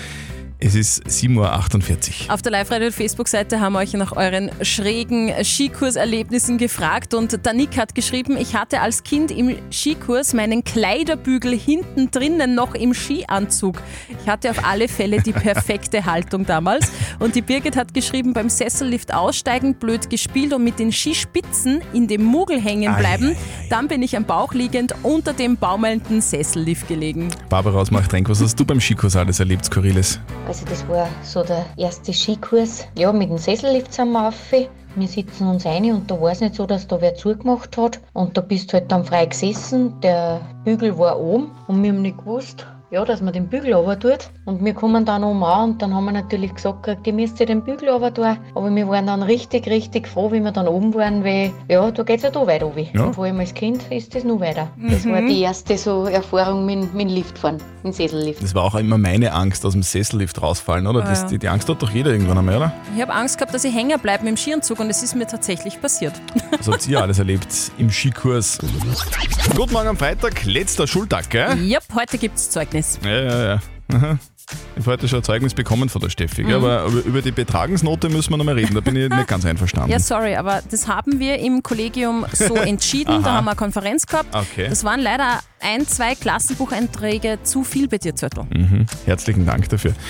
Es 0.66 0.76
ist 0.76 1.06
7.48 1.06 2.28
Uhr. 2.28 2.34
Auf 2.34 2.42
der 2.42 2.54
Live-Radio-Facebook-Seite 2.54 3.60
haben 3.60 3.74
wir 3.74 3.80
euch 3.80 3.92
nach 3.96 4.14
euren 4.14 4.50
schrägen 4.62 5.30
Skikurserlebnissen 5.44 6.58
gefragt 6.58 7.14
und 7.14 7.46
der 7.46 7.52
Nick 7.52 7.76
hat 7.76 7.94
geschrieben, 7.94 8.38
ich 8.38 8.56
hatte 8.56 8.80
als 8.80 9.04
Kind 9.04 9.30
im 9.30 9.58
Skikurs 9.74 10.34
meinen 10.34 10.64
Kleiderbügel 10.64 11.52
hinten 11.54 12.12
drinnen 12.12 12.56
noch 12.56 12.76
im 12.76 12.94
Skianzug. 12.94 13.82
Ich 14.22 14.30
hatte 14.30 14.52
auf 14.52 14.64
alle 14.66 14.88
Fälle 14.88 15.22
die 15.22 15.34
perfekte 15.34 16.06
Haltung 16.06 16.46
damals. 16.46 16.90
Und 17.20 17.36
die 17.36 17.42
Birgit 17.42 17.76
hat 17.76 17.94
geschrieben, 17.94 18.32
beim 18.32 18.48
Sessellift 18.48 19.14
aussteigen, 19.14 19.76
blöd 19.76 20.10
gespielt 20.10 20.54
und 20.54 20.64
mit 20.64 20.80
den 20.80 20.94
Skispitzen 20.94 21.82
in 21.92 22.08
dem 22.08 22.24
Mugel 22.24 22.62
hängen 22.62 22.96
bleiben. 22.96 23.36
Dann 23.70 23.90
bin 23.90 24.02
ich 24.02 24.16
am 24.16 24.24
Bauch 24.24 24.54
liegend 24.54 24.96
unter 25.04 25.34
dem 25.34 25.58
baumelnden 25.58 26.22
Sessellift 26.22 26.88
gelegen. 26.88 27.28
Barbara 27.50 27.80
aus 27.80 27.92
Machtrenk, 27.92 28.30
was 28.30 28.42
hast 28.42 28.58
du 28.58 28.64
beim 28.64 28.80
Skikurs 28.80 29.18
alles 29.18 29.42
erlebt, 29.42 29.66
Skurriles? 29.66 30.22
Also 30.54 30.68
das 30.68 30.88
war 30.88 31.10
so 31.24 31.42
der 31.42 31.66
erste 31.78 32.14
Skikurs. 32.14 32.86
Ja, 32.96 33.12
mit 33.12 33.28
dem 33.28 33.40
Sessellift 33.40 33.92
sind 33.92 34.12
wir 34.12 34.20
rauf. 34.20 34.52
Wir 34.52 35.08
sitzen 35.08 35.48
uns 35.48 35.66
ein 35.66 35.92
und 35.92 36.12
da 36.12 36.22
war 36.22 36.32
es 36.32 36.42
nicht 36.42 36.54
so, 36.54 36.68
dass 36.68 36.86
da 36.86 37.02
wer 37.02 37.16
zugemacht 37.16 37.76
hat. 37.76 38.00
Und 38.14 38.38
da 38.38 38.42
bist 38.42 38.70
du 38.70 38.74
halt 38.74 38.92
dann 38.92 39.04
frei 39.04 39.26
gesessen. 39.26 40.00
Der 40.02 40.42
Bügel 40.64 40.96
war 41.00 41.20
oben 41.20 41.50
und 41.66 41.82
wir 41.82 41.92
haben 41.92 42.04
nicht 42.04 42.20
gewusst, 42.20 42.68
ja, 42.94 43.04
dass 43.04 43.22
man 43.22 43.34
den 43.34 43.48
Bügel 43.48 43.74
runter 43.74 44.00
tut. 44.00 44.30
Und 44.46 44.64
wir 44.64 44.76
kommen 44.76 45.04
dann 45.04 45.24
oben 45.24 45.44
an 45.44 45.72
und 45.72 45.82
dann 45.82 45.96
haben 45.96 46.06
wir 46.06 46.12
natürlich 46.12 46.54
gesagt, 46.54 46.88
ihr 47.08 47.14
müsst 47.14 47.40
ja 47.40 47.46
den 47.48 47.64
Bügel 47.64 47.90
runter 47.90 48.14
tun. 48.14 48.38
Aber 48.54 48.70
wir 48.74 48.88
waren 48.88 49.08
dann 49.08 49.24
richtig, 49.24 49.66
richtig 49.66 50.08
froh, 50.08 50.32
wie 50.32 50.40
wir 50.42 50.52
dann 50.52 50.68
oben 50.68 50.94
waren, 50.94 51.24
weil 51.24 51.52
ja, 51.68 51.90
da 51.90 52.04
geht 52.04 52.18
es 52.18 52.24
ja 52.24 52.30
da 52.30 52.46
weiter 52.46 52.66
runter. 52.66 52.86
Ja. 52.94 53.06
Und 53.06 53.16
vor 53.16 53.26
allem 53.26 53.40
als 53.40 53.52
Kind 53.56 53.82
ist 53.92 54.14
das 54.14 54.24
noch 54.24 54.40
weiter. 54.40 54.68
Das 54.78 55.06
Mhm. 55.06 55.12
war 55.12 55.22
die 55.22 55.40
erste 55.42 55.76
so 55.76 56.06
Erfahrung 56.06 56.68
mit, 56.68 56.94
mit 56.94 57.10
dem 57.10 57.16
Liftfahren, 57.16 57.56
mit 57.82 57.86
dem 57.86 57.92
Sessellift. 57.94 58.44
Das 58.44 58.54
war 58.54 58.64
auch 58.64 58.76
immer 58.76 59.00
meine 59.00 59.34
Angst, 59.34 59.66
aus 59.66 59.74
dem 59.74 59.82
Sessellift 59.82 60.40
rausfallen, 60.40 60.86
oder? 60.86 61.04
Ah, 61.04 61.10
Das, 61.10 61.24
ja. 61.24 61.28
die, 61.30 61.40
die 61.40 61.48
Angst 61.48 61.68
hat 61.70 61.82
doch 61.82 61.90
jeder 61.90 62.12
irgendwann 62.12 62.38
einmal, 62.38 62.58
oder? 62.58 62.74
Ich 62.96 63.02
habe 63.02 63.14
Angst 63.16 63.40
gehabt, 63.40 63.56
dass 63.56 63.64
ich 63.64 63.74
hängen 63.74 64.00
bleibe 64.00 64.24
mit 64.24 64.34
dem 64.36 64.38
Skianzug 64.38 64.80
und 64.80 64.92
es 64.92 65.02
ist 65.02 65.16
mir 65.16 65.26
tatsächlich 65.26 65.82
passiert. 65.82 66.14
Was 66.60 66.68
habt 66.68 66.88
ihr 66.88 67.02
alles 67.02 67.18
erlebt 67.18 67.48
im 67.80 67.90
Skikurs? 67.90 68.60
Guten 69.56 69.74
Morgen 69.74 69.88
am 69.88 69.98
Freitag, 69.98 70.46
letzter 70.46 70.86
Schultag, 70.86 71.32
gell? 71.32 71.58
Yep, 71.60 71.84
heute 71.96 72.18
gibt's 72.20 72.52
Zeugnis. 72.52 72.83
Ja, 73.04 73.10
ja, 73.12 73.44
ja. 73.46 73.60
Aha. 73.94 74.18
Ich 74.76 74.82
habe 74.82 74.92
heute 74.92 75.08
schon 75.08 75.20
ein 75.20 75.24
Zeugnis 75.24 75.54
bekommen 75.54 75.88
von 75.90 76.02
der 76.02 76.10
Steffi? 76.10 76.44
Mhm. 76.44 76.54
aber 76.54 76.86
über- 76.86 77.22
die 77.22 77.32
Betragensnote 77.32 78.10
müssen 78.10 78.32
wir 78.32 78.38
noch 78.38 78.44
mal 78.46 78.56
reden. 78.56 78.74
Da 78.76 78.82
bin 78.82 78.96
ich 78.96 79.10
nicht 79.10 79.28
ganz 79.28 79.46
einverstanden. 79.46 79.90
Ja, 79.90 80.00
sorry, 80.00 80.36
aber 80.36 80.62
das 80.70 80.88
haben 80.88 81.20
wir 81.20 81.40
im 81.40 81.64
Kollegium 81.64 82.26
so 82.34 82.56
entschieden. 82.56 83.24
da 83.24 83.36
haben 83.36 83.46
wir 83.46 83.52
eine 83.52 83.58
Konferenz 83.58 84.06
gehabt. 84.06 84.36
Okay. 84.36 84.68
Das 84.70 84.84
waren 84.84 85.00
leider 85.00 85.40
ein, 85.64 85.88
zwei 85.88 86.16
Klassenbucheinträge 86.16 87.40
zu 87.44 87.64
viel 87.64 87.88
bei 87.88 87.98
dir, 87.98 88.16
Zörtl. 88.16 88.44
Mhm. 88.50 88.86
Herzlichen 89.06 89.46
Dank 89.46 89.70
dafür. 89.70 89.94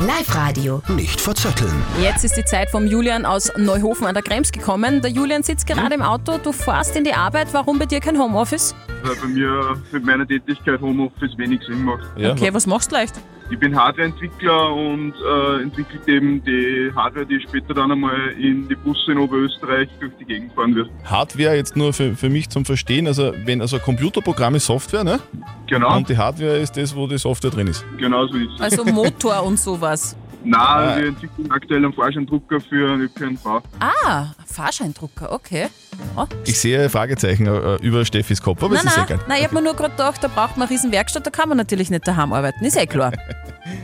Live-Radio. 0.00 0.82
Nicht 0.88 1.20
verzetteln. 1.20 1.72
Jetzt 2.00 2.24
ist 2.24 2.36
die 2.36 2.44
Zeit 2.44 2.70
vom 2.70 2.86
Julian 2.86 3.24
aus 3.24 3.50
Neuhofen 3.56 4.06
an 4.06 4.14
der 4.14 4.22
Krems 4.22 4.52
gekommen. 4.52 5.02
Der 5.02 5.10
Julian 5.10 5.42
sitzt 5.42 5.66
gerade 5.66 5.94
im 5.94 6.02
Auto, 6.02 6.38
du 6.38 6.52
fährst 6.52 6.96
in 6.96 7.04
die 7.04 7.14
Arbeit. 7.14 7.48
Warum 7.52 7.78
bei 7.78 7.86
dir 7.86 8.00
kein 8.00 8.18
Homeoffice? 8.18 8.74
weil 9.02 9.14
bei 9.16 9.28
mir 9.28 9.80
mit 9.92 10.04
meiner 10.04 10.26
Tätigkeit 10.26 10.80
Homeoffice 10.80 11.36
wenig 11.36 11.60
Sinn 11.66 11.84
macht. 11.84 12.04
okay, 12.16 12.52
was 12.52 12.66
machst 12.66 12.90
du 12.90 12.96
leicht? 12.96 13.14
Ich 13.50 13.58
bin 13.58 13.74
Hardwareentwickler 13.76 14.72
und 14.74 15.14
äh, 15.14 15.62
entwickle 15.62 16.00
eben 16.06 16.42
die 16.44 16.90
Hardware, 16.94 17.24
die 17.24 17.40
später 17.40 17.72
dann 17.74 17.90
einmal 17.92 18.28
in 18.38 18.68
die 18.68 18.74
Busse 18.74 19.12
in 19.12 19.18
Oberösterreich 19.18 19.88
durch 20.00 20.12
die 20.20 20.24
Gegend 20.26 20.52
fahren 20.52 20.74
wird. 20.74 20.90
Hardware 21.04 21.56
jetzt 21.56 21.76
nur 21.76 21.92
für, 21.92 22.14
für 22.14 22.28
mich 22.28 22.50
zum 22.50 22.64
Verstehen, 22.64 23.06
also 23.06 23.32
wenn 23.44 23.62
also 23.62 23.78
Computerprogramm 23.78 24.54
ist 24.56 24.66
Software, 24.66 25.04
ne? 25.04 25.18
Genau. 25.66 25.96
Und 25.96 26.08
die 26.08 26.16
Hardware 26.18 26.58
ist 26.58 26.76
das, 26.76 26.94
wo 26.94 27.06
die 27.06 27.18
Software 27.18 27.50
drin 27.50 27.68
ist. 27.68 27.84
Genau 27.96 28.26
so 28.26 28.36
ist 28.36 28.50
es. 28.56 28.60
Also 28.60 28.84
Motor 28.84 29.42
und 29.44 29.58
sowas. 29.58 30.14
Nein, 30.44 31.00
wir 31.00 31.08
entwickeln 31.08 31.50
aktuell 31.50 31.84
einen 31.84 31.92
Fahrscheindrucker 31.92 32.60
für 32.60 32.92
einen 32.92 33.02
ÖPNV. 33.02 33.60
Ah, 33.80 34.26
Fahrscheindrucker, 34.46 35.32
okay. 35.32 35.66
Ja. 36.16 36.28
Ich 36.44 36.58
sehe 36.60 36.88
Fragezeichen 36.88 37.46
äh, 37.46 37.74
über 37.82 38.04
Steffis 38.04 38.40
Kopf, 38.40 38.62
aber 38.62 38.74
Nein, 38.74 38.84
es 38.86 38.92
ist 38.92 38.96
nein, 38.96 39.06
egal. 39.06 39.20
nein, 39.28 39.38
ich 39.38 39.44
habe 39.44 39.54
mir 39.56 39.62
nur 39.62 39.74
gerade 39.74 39.90
gedacht, 39.90 40.22
da 40.22 40.28
braucht 40.28 40.56
man 40.56 40.68
eine 40.68 40.70
riesen 40.70 40.92
Werkstatt, 40.92 41.26
da 41.26 41.30
kann 41.30 41.48
man 41.48 41.58
natürlich 41.58 41.90
nicht 41.90 42.06
daheim 42.06 42.32
arbeiten, 42.32 42.64
ist 42.64 42.76
eh 42.76 42.86
klar. 42.86 43.12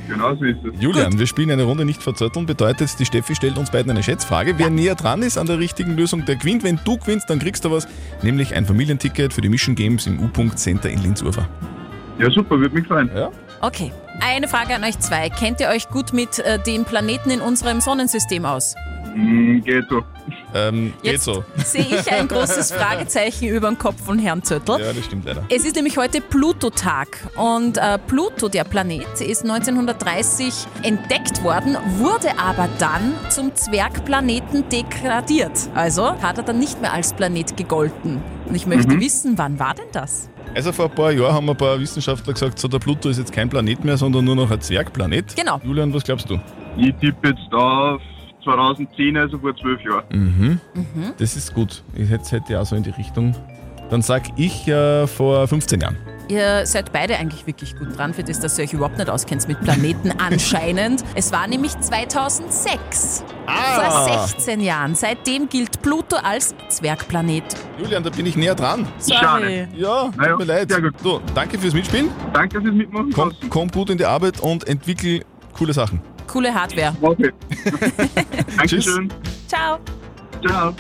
Genau 0.08 0.34
so 0.34 0.44
ist 0.44 0.58
es. 0.64 0.80
Julian, 0.80 1.18
wir 1.18 1.26
spielen 1.26 1.50
eine 1.50 1.64
Runde 1.64 1.84
nicht 1.84 2.02
verzötteln, 2.02 2.46
bedeutet, 2.46 2.98
die 2.98 3.06
Steffi 3.06 3.34
stellt 3.34 3.56
uns 3.56 3.70
beiden 3.70 3.90
eine 3.90 4.02
Schätzfrage. 4.02 4.54
Wer 4.58 4.70
näher 4.70 4.94
dran 4.94 5.22
ist 5.22 5.38
an 5.38 5.46
der 5.46 5.58
richtigen 5.58 5.96
Lösung, 5.96 6.24
der 6.24 6.36
gewinnt. 6.36 6.62
Wenn 6.62 6.78
du 6.84 6.98
gewinnst, 6.98 7.30
dann 7.30 7.38
kriegst 7.38 7.64
du 7.64 7.70
was, 7.70 7.88
nämlich 8.22 8.54
ein 8.54 8.66
Familienticket 8.66 9.32
für 9.32 9.40
die 9.40 9.48
Mission 9.48 9.74
Games 9.74 10.06
im 10.06 10.20
U-Punkt 10.20 10.58
Center 10.58 10.90
in 10.90 11.02
Linz-Urfer. 11.02 11.48
Ja, 12.18 12.30
super, 12.30 12.58
würde 12.58 12.74
mich 12.74 12.86
freuen. 12.86 13.10
Ja. 13.14 13.30
Okay, 13.60 13.92
eine 14.20 14.46
Frage 14.46 14.74
an 14.74 14.84
euch 14.84 14.98
zwei. 14.98 15.30
Kennt 15.30 15.60
ihr 15.60 15.68
euch 15.68 15.88
gut 15.88 16.12
mit 16.12 16.38
äh, 16.38 16.58
den 16.58 16.84
Planeten 16.84 17.30
in 17.30 17.40
unserem 17.40 17.80
Sonnensystem 17.80 18.44
aus? 18.44 18.74
Mm, 19.14 19.60
geht 19.60 19.84
so. 19.88 20.02
Ähm, 20.54 20.92
geht 21.02 21.12
Jetzt 21.12 21.24
so. 21.24 21.44
sehe 21.56 21.82
ich 21.82 22.10
ein 22.12 22.26
großes 22.28 22.72
Fragezeichen 22.72 23.48
über 23.48 23.68
dem 23.68 23.78
Kopf 23.78 24.04
von 24.04 24.18
Herrn 24.18 24.42
Zöttl. 24.42 24.72
Ja, 24.80 24.92
das 24.92 25.04
stimmt 25.04 25.24
leider. 25.26 25.44
Es 25.48 25.64
ist 25.64 25.76
nämlich 25.76 25.96
heute 25.96 26.20
Pluto-Tag 26.20 27.28
und 27.36 27.78
äh, 27.78 27.98
Pluto, 27.98 28.48
der 28.48 28.64
Planet, 28.64 29.20
ist 29.20 29.42
1930 29.42 30.66
entdeckt 30.82 31.42
worden, 31.44 31.76
wurde 31.98 32.38
aber 32.38 32.68
dann 32.78 33.14
zum 33.28 33.54
Zwergplaneten 33.54 34.68
degradiert. 34.68 35.68
Also 35.74 36.20
hat 36.20 36.38
er 36.38 36.44
dann 36.44 36.58
nicht 36.58 36.80
mehr 36.80 36.92
als 36.92 37.12
Planet 37.12 37.56
gegolten. 37.56 38.20
Und 38.46 38.54
ich 38.54 38.66
möchte 38.66 38.94
Mhm. 38.94 39.00
wissen, 39.00 39.38
wann 39.38 39.58
war 39.58 39.74
denn 39.74 39.86
das? 39.92 40.28
Also 40.54 40.72
vor 40.72 40.84
ein 40.86 40.94
paar 40.94 41.10
Jahren 41.12 41.34
haben 41.34 41.50
ein 41.50 41.56
paar 41.56 41.78
Wissenschaftler 41.80 42.32
gesagt, 42.32 42.58
so 42.58 42.68
der 42.68 42.78
Pluto 42.78 43.08
ist 43.08 43.18
jetzt 43.18 43.32
kein 43.32 43.48
Planet 43.48 43.84
mehr, 43.84 43.96
sondern 43.96 44.24
nur 44.24 44.36
noch 44.36 44.50
ein 44.50 44.60
Zwergplanet. 44.60 45.34
Genau. 45.36 45.60
Julian, 45.64 45.92
was 45.92 46.04
glaubst 46.04 46.30
du? 46.30 46.38
Ich 46.76 46.94
tippe 47.00 47.28
jetzt 47.28 47.52
auf 47.52 48.00
2010, 48.44 49.16
also 49.16 49.38
vor 49.38 49.56
zwölf 49.56 49.80
Jahren. 49.82 50.04
Mhm. 50.10 50.60
Das 51.18 51.36
ist 51.36 51.54
gut. 51.54 51.82
Ich 51.94 52.08
hätte, 52.10 52.30
hätte 52.30 52.60
auch 52.60 52.66
so 52.66 52.76
in 52.76 52.82
die 52.82 52.90
Richtung. 52.90 53.34
Dann 53.90 54.02
sag 54.02 54.22
ich 54.36 54.66
äh, 54.68 55.06
vor 55.06 55.46
15 55.46 55.80
Jahren. 55.80 55.96
Ihr 56.28 56.64
seid 56.64 56.90
beide 56.90 57.18
eigentlich 57.18 57.46
wirklich 57.46 57.76
gut 57.76 57.98
dran, 57.98 58.14
für 58.14 58.24
das, 58.24 58.40
dass 58.40 58.58
ihr 58.58 58.64
euch 58.64 58.72
überhaupt 58.72 58.96
nicht 58.96 59.10
auskennt 59.10 59.46
mit 59.46 59.60
Planeten 59.60 60.10
anscheinend. 60.18 61.04
Es 61.14 61.32
war 61.32 61.46
nämlich 61.46 61.78
2006. 61.78 63.24
Ah. 63.46 64.06
Vor 64.06 64.26
16 64.28 64.60
Jahren. 64.60 64.94
Seitdem 64.94 65.48
gilt 65.50 65.82
Pluto 65.82 66.16
als 66.16 66.54
Zwergplanet. 66.68 67.44
Julian, 67.78 68.02
da 68.02 68.08
bin 68.08 68.24
ich 68.24 68.36
näher 68.36 68.54
dran. 68.54 68.86
Sorry. 68.98 69.68
Ja, 69.76 70.04
tut 70.04 70.38
mir 70.38 70.44
leid. 70.44 70.72
So, 71.02 71.20
danke 71.34 71.58
fürs 71.58 71.74
Mitspielen. 71.74 72.08
Danke 72.32 72.60
fürs 72.62 72.74
Mitmachen. 72.74 73.12
Komm, 73.12 73.32
komm 73.50 73.68
gut 73.68 73.90
in 73.90 73.98
die 73.98 74.06
Arbeit 74.06 74.40
und 74.40 74.66
entwickel 74.66 75.24
coole 75.52 75.74
Sachen. 75.74 76.00
Coole 76.34 76.52
Hardware. 76.52 76.96
Okay. 77.00 77.30
Dankeschön. 78.56 79.08
Ciao. 79.46 79.78
Ciao. 80.44 80.74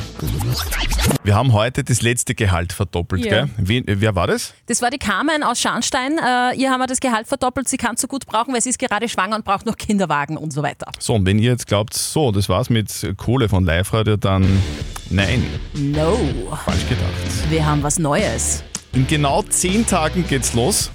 Wir 1.22 1.36
haben 1.36 1.52
heute 1.52 1.84
das 1.84 2.02
letzte 2.02 2.34
Gehalt 2.34 2.72
verdoppelt, 2.72 3.24
Ja. 3.24 3.44
gell? 3.44 3.50
Wen, 3.58 3.84
wer 3.86 4.16
war 4.16 4.26
das? 4.26 4.52
Das 4.66 4.82
war 4.82 4.90
die 4.90 4.98
Carmen 4.98 5.44
aus 5.44 5.60
Scharnstein. 5.60 6.18
Äh, 6.18 6.56
ihr 6.56 6.72
haben 6.72 6.80
wir 6.80 6.88
das 6.88 6.98
Gehalt 6.98 7.28
verdoppelt. 7.28 7.68
Sie 7.68 7.76
kann 7.76 7.94
es 7.94 8.00
so 8.00 8.08
gut 8.08 8.26
brauchen, 8.26 8.52
weil 8.52 8.62
sie 8.62 8.70
ist 8.70 8.80
gerade 8.80 9.08
schwanger 9.08 9.36
und 9.36 9.44
braucht 9.44 9.64
noch 9.64 9.76
Kinderwagen 9.76 10.36
und 10.36 10.52
so 10.52 10.64
weiter. 10.64 10.90
So, 10.98 11.14
und 11.14 11.24
wenn 11.24 11.38
ihr 11.38 11.52
jetzt 11.52 11.68
glaubt, 11.68 11.94
so, 11.94 12.32
das 12.32 12.48
war's 12.48 12.68
mit 12.68 13.14
Kohle 13.16 13.48
von 13.48 13.64
Live-Radio, 13.64 14.16
dann 14.16 14.60
nein, 15.10 15.40
No. 15.74 16.18
falsch 16.64 16.88
gedacht. 16.88 17.48
Wir 17.50 17.64
haben 17.64 17.84
was 17.84 18.00
Neues. 18.00 18.64
In 18.92 19.06
genau 19.06 19.42
10 19.42 19.86
Tagen 19.86 20.26
geht's 20.28 20.52
los. 20.54 20.90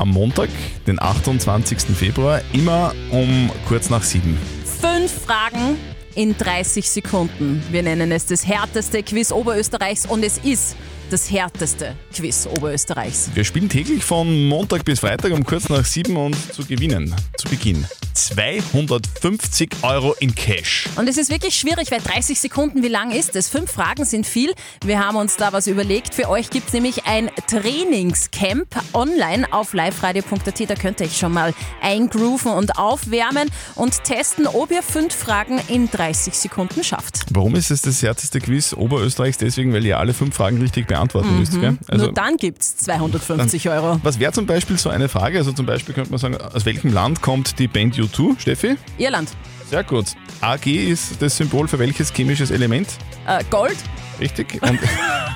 Am 0.00 0.08
Montag, 0.08 0.48
den 0.86 0.98
28. 0.98 1.94
Februar, 1.94 2.40
immer 2.54 2.94
um 3.10 3.50
kurz 3.68 3.90
nach 3.90 4.02
sieben. 4.02 4.38
Fünf 4.80 5.12
Fragen 5.26 5.76
in 6.14 6.34
30 6.38 6.88
Sekunden. 6.88 7.62
Wir 7.70 7.82
nennen 7.82 8.10
es 8.10 8.24
das 8.24 8.46
härteste 8.46 9.02
Quiz 9.02 9.30
Oberösterreichs 9.30 10.06
und 10.06 10.24
es 10.24 10.38
ist 10.38 10.74
das 11.10 11.30
härteste 11.30 11.96
Quiz 12.14 12.46
Oberösterreichs. 12.46 13.30
Wir 13.34 13.44
spielen 13.44 13.68
täglich 13.68 14.04
von 14.04 14.46
Montag 14.46 14.84
bis 14.84 15.00
Freitag 15.00 15.32
um 15.32 15.44
kurz 15.44 15.68
nach 15.68 15.84
sieben 15.84 16.16
und 16.16 16.36
zu 16.52 16.64
gewinnen, 16.64 17.14
zu 17.36 17.48
Beginn 17.48 17.86
250 18.14 19.70
Euro 19.82 20.14
in 20.20 20.34
Cash. 20.34 20.88
Und 20.96 21.08
es 21.08 21.16
ist 21.16 21.30
wirklich 21.30 21.54
schwierig, 21.54 21.90
weil 21.90 22.00
30 22.00 22.38
Sekunden, 22.38 22.82
wie 22.82 22.88
lang 22.88 23.10
ist 23.12 23.36
es? 23.36 23.48
Fünf 23.48 23.72
Fragen 23.72 24.04
sind 24.04 24.26
viel. 24.26 24.52
Wir 24.84 24.98
haben 24.98 25.16
uns 25.16 25.36
da 25.36 25.52
was 25.52 25.66
überlegt. 25.66 26.14
Für 26.14 26.28
euch 26.28 26.50
gibt 26.50 26.68
es 26.68 26.72
nämlich 26.72 27.06
ein 27.06 27.30
Trainingscamp 27.48 28.68
online 28.92 29.50
auf 29.52 29.72
liveradio.at. 29.72 30.70
Da 30.70 30.74
könnt 30.74 31.00
ihr 31.00 31.06
euch 31.06 31.16
schon 31.16 31.32
mal 31.32 31.54
eingrooven 31.80 32.52
und 32.52 32.76
aufwärmen 32.78 33.48
und 33.74 34.04
testen, 34.04 34.46
ob 34.46 34.70
ihr 34.70 34.82
fünf 34.82 35.14
Fragen 35.14 35.60
in 35.68 35.90
30 35.90 36.34
Sekunden 36.34 36.84
schafft. 36.84 37.26
Warum 37.30 37.54
ist 37.54 37.70
es 37.70 37.82
das 37.82 38.02
härteste 38.02 38.40
Quiz 38.40 38.74
Oberösterreichs? 38.74 39.38
Deswegen, 39.38 39.72
weil 39.72 39.86
ihr 39.86 39.98
alle 39.98 40.14
fünf 40.14 40.34
Fragen 40.34 40.60
richtig 40.60 40.88
beantworten 41.00 41.38
müsst. 41.38 41.58
Gell? 41.60 41.76
Also, 41.88 42.06
Nur 42.06 42.14
dann 42.14 42.36
gibt 42.36 42.60
es 42.62 42.76
250 42.76 43.68
Euro. 43.70 43.98
was 44.02 44.18
wäre 44.18 44.32
zum 44.32 44.46
Beispiel 44.46 44.78
so 44.78 44.90
eine 44.90 45.08
Frage? 45.08 45.38
Also 45.38 45.52
zum 45.52 45.66
Beispiel 45.66 45.94
könnte 45.94 46.10
man 46.10 46.18
sagen, 46.18 46.36
aus 46.36 46.64
welchem 46.66 46.92
Land 46.92 47.22
kommt 47.22 47.58
die 47.58 47.68
Band 47.68 47.96
U2, 47.96 48.38
Steffi? 48.38 48.76
Irland. 48.98 49.30
Sehr 49.70 49.84
gut. 49.84 50.06
AG 50.40 50.66
ist 50.66 51.20
das 51.22 51.36
Symbol 51.36 51.68
für 51.68 51.78
welches 51.78 52.12
chemisches 52.12 52.50
Element? 52.50 52.88
Äh, 53.26 53.42
Gold? 53.50 53.76
Richtig. 54.20 54.60
Und 54.62 54.78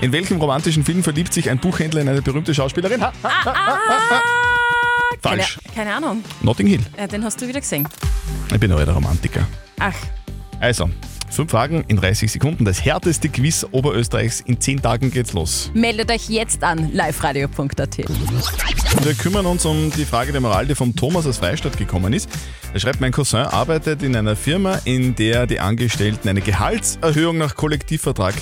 in 0.02 0.12
welchem 0.12 0.38
romantischen 0.38 0.84
Film 0.84 1.02
verliebt 1.02 1.32
sich 1.32 1.48
ein 1.48 1.58
Buchhändler 1.58 2.02
in 2.02 2.08
eine 2.08 2.20
berühmte 2.20 2.54
Schauspielerin? 2.54 3.00
Ha, 3.02 3.12
Ah, 3.22 3.78
Falsch. 5.22 5.58
Keine, 5.72 5.74
keine 5.88 5.96
Ahnung. 5.96 6.22
Notting 6.42 6.66
Hill. 6.66 6.80
Äh, 6.96 7.08
den 7.08 7.24
hast 7.24 7.40
du 7.40 7.48
wieder 7.48 7.60
gesehen. 7.60 7.88
Ich 8.52 8.60
bin 8.60 8.70
euer 8.72 8.86
Romantiker. 8.88 9.46
Ach, 9.80 9.94
Also, 10.60 10.90
fünf 11.34 11.50
Fragen 11.50 11.84
in 11.88 11.96
30 11.96 12.30
Sekunden. 12.30 12.64
Das 12.64 12.84
härteste 12.84 13.28
Quiz 13.28 13.66
Oberösterreichs. 13.70 14.40
In 14.40 14.60
10 14.60 14.82
Tagen 14.82 15.10
geht's 15.10 15.32
los. 15.32 15.70
meldet 15.74 16.10
euch 16.10 16.28
jetzt 16.28 16.62
an 16.62 16.90
liveradio.at. 16.92 17.98
Wir 17.98 19.14
kümmern 19.14 19.46
uns 19.46 19.66
um 19.66 19.90
die 19.90 20.04
Frage 20.04 20.32
der 20.32 20.40
Moral, 20.40 20.66
die 20.66 20.74
vom 20.74 20.94
Thomas 20.94 21.26
aus 21.26 21.38
Freistadt 21.38 21.76
gekommen 21.76 22.12
ist. 22.12 22.28
Er 22.72 22.80
schreibt, 22.80 23.00
mein 23.00 23.12
Cousin 23.12 23.40
arbeitet 23.40 24.02
in 24.02 24.16
einer 24.16 24.36
Firma, 24.36 24.80
in 24.84 25.14
der 25.14 25.46
die 25.46 25.60
Angestellten 25.60 26.28
eine 26.28 26.40
Gehaltserhöhung 26.40 27.38
nach 27.38 27.54
Kollektivvertrag 27.54 28.34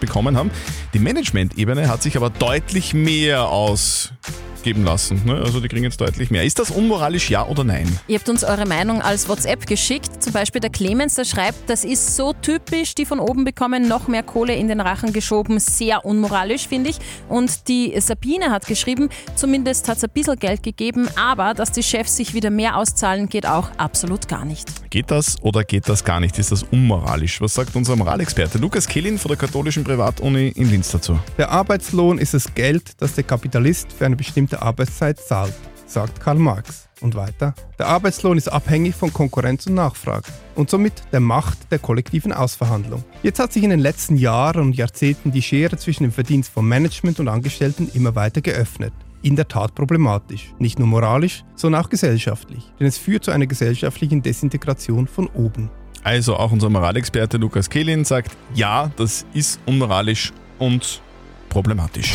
bekommen 0.00 0.36
haben. 0.36 0.50
Die 0.94 0.98
Management-Ebene 0.98 1.88
hat 1.88 2.02
sich 2.02 2.16
aber 2.16 2.30
deutlich 2.30 2.94
mehr 2.94 3.48
ausgemacht 3.48 4.47
geben 4.62 4.84
lassen. 4.84 5.22
Ne? 5.24 5.34
Also 5.34 5.60
die 5.60 5.68
kriegen 5.68 5.84
jetzt 5.84 6.00
deutlich 6.00 6.30
mehr. 6.30 6.44
Ist 6.44 6.58
das 6.58 6.70
unmoralisch, 6.70 7.30
ja 7.30 7.46
oder 7.46 7.64
nein? 7.64 7.86
Ihr 8.08 8.18
habt 8.18 8.28
uns 8.28 8.44
eure 8.44 8.66
Meinung 8.66 9.02
als 9.02 9.28
WhatsApp 9.28 9.66
geschickt. 9.66 10.22
Zum 10.22 10.32
Beispiel 10.32 10.60
der 10.60 10.70
Clemens, 10.70 11.14
der 11.14 11.24
schreibt, 11.24 11.68
das 11.68 11.84
ist 11.84 12.16
so 12.16 12.32
typisch, 12.32 12.94
die 12.94 13.04
von 13.04 13.20
oben 13.20 13.44
bekommen 13.44 13.88
noch 13.88 14.08
mehr 14.08 14.22
Kohle 14.22 14.54
in 14.54 14.68
den 14.68 14.80
Rachen 14.80 15.12
geschoben. 15.12 15.58
Sehr 15.58 16.04
unmoralisch, 16.04 16.68
finde 16.68 16.90
ich. 16.90 16.98
Und 17.28 17.68
die 17.68 17.98
Sabine 18.00 18.50
hat 18.50 18.66
geschrieben, 18.66 19.08
zumindest 19.34 19.88
hat 19.88 19.98
es 19.98 20.04
ein 20.04 20.10
bisschen 20.10 20.36
Geld 20.36 20.62
gegeben, 20.62 21.08
aber 21.16 21.54
dass 21.54 21.72
die 21.72 21.82
Chefs 21.82 22.16
sich 22.16 22.34
wieder 22.34 22.50
mehr 22.50 22.76
auszahlen, 22.76 23.28
geht 23.28 23.46
auch 23.46 23.70
absolut 23.76 24.28
gar 24.28 24.44
nicht. 24.44 24.90
Geht 24.90 25.10
das 25.10 25.36
oder 25.42 25.64
geht 25.64 25.88
das 25.88 26.04
gar 26.04 26.20
nicht? 26.20 26.38
Ist 26.38 26.52
das 26.52 26.62
unmoralisch? 26.62 27.40
Was 27.40 27.54
sagt 27.54 27.76
unser 27.76 27.96
Moralexperte 27.96 28.58
Lukas 28.58 28.86
Kehlin 28.88 29.18
von 29.18 29.28
der 29.28 29.36
katholischen 29.36 29.84
Privatuni 29.84 30.48
in 30.48 30.70
Linz 30.70 30.90
dazu? 30.90 31.18
Der 31.36 31.50
Arbeitslohn 31.50 32.18
ist 32.18 32.34
das 32.34 32.54
Geld, 32.54 32.92
das 32.98 33.14
der 33.14 33.24
Kapitalist 33.24 33.92
für 33.92 34.06
eine 34.06 34.16
bestimmte 34.16 34.47
Arbeitszeit 34.56 35.18
zahlt, 35.18 35.54
sagt 35.86 36.20
Karl 36.20 36.38
Marx. 36.38 36.88
Und 37.00 37.14
weiter, 37.14 37.54
der 37.78 37.86
Arbeitslohn 37.86 38.38
ist 38.38 38.48
abhängig 38.48 38.94
von 38.96 39.12
Konkurrenz 39.12 39.66
und 39.68 39.74
Nachfrage 39.74 40.26
und 40.56 40.68
somit 40.68 40.94
der 41.12 41.20
Macht 41.20 41.70
der 41.70 41.78
kollektiven 41.78 42.32
Ausverhandlung. 42.32 43.04
Jetzt 43.22 43.38
hat 43.38 43.52
sich 43.52 43.62
in 43.62 43.70
den 43.70 43.78
letzten 43.78 44.16
Jahren 44.16 44.62
und 44.62 44.76
Jahrzehnten 44.76 45.30
die 45.30 45.42
Schere 45.42 45.76
zwischen 45.76 46.02
dem 46.02 46.12
Verdienst 46.12 46.50
von 46.50 46.66
Management 46.66 47.20
und 47.20 47.28
Angestellten 47.28 47.88
immer 47.94 48.16
weiter 48.16 48.40
geöffnet. 48.40 48.92
In 49.22 49.36
der 49.36 49.46
Tat 49.46 49.76
problematisch, 49.76 50.52
nicht 50.58 50.80
nur 50.80 50.88
moralisch, 50.88 51.44
sondern 51.54 51.84
auch 51.84 51.88
gesellschaftlich, 51.88 52.64
denn 52.80 52.88
es 52.88 52.98
führt 52.98 53.24
zu 53.24 53.30
einer 53.30 53.46
gesellschaftlichen 53.46 54.20
Desintegration 54.20 55.06
von 55.06 55.28
oben. 55.28 55.70
Also 56.02 56.36
auch 56.36 56.50
unser 56.50 56.70
Moralexperte 56.70 57.36
Lukas 57.36 57.70
Kehlin 57.70 58.04
sagt, 58.04 58.36
ja, 58.54 58.90
das 58.96 59.24
ist 59.34 59.60
unmoralisch 59.66 60.32
und 60.58 61.00
problematisch. 61.48 62.14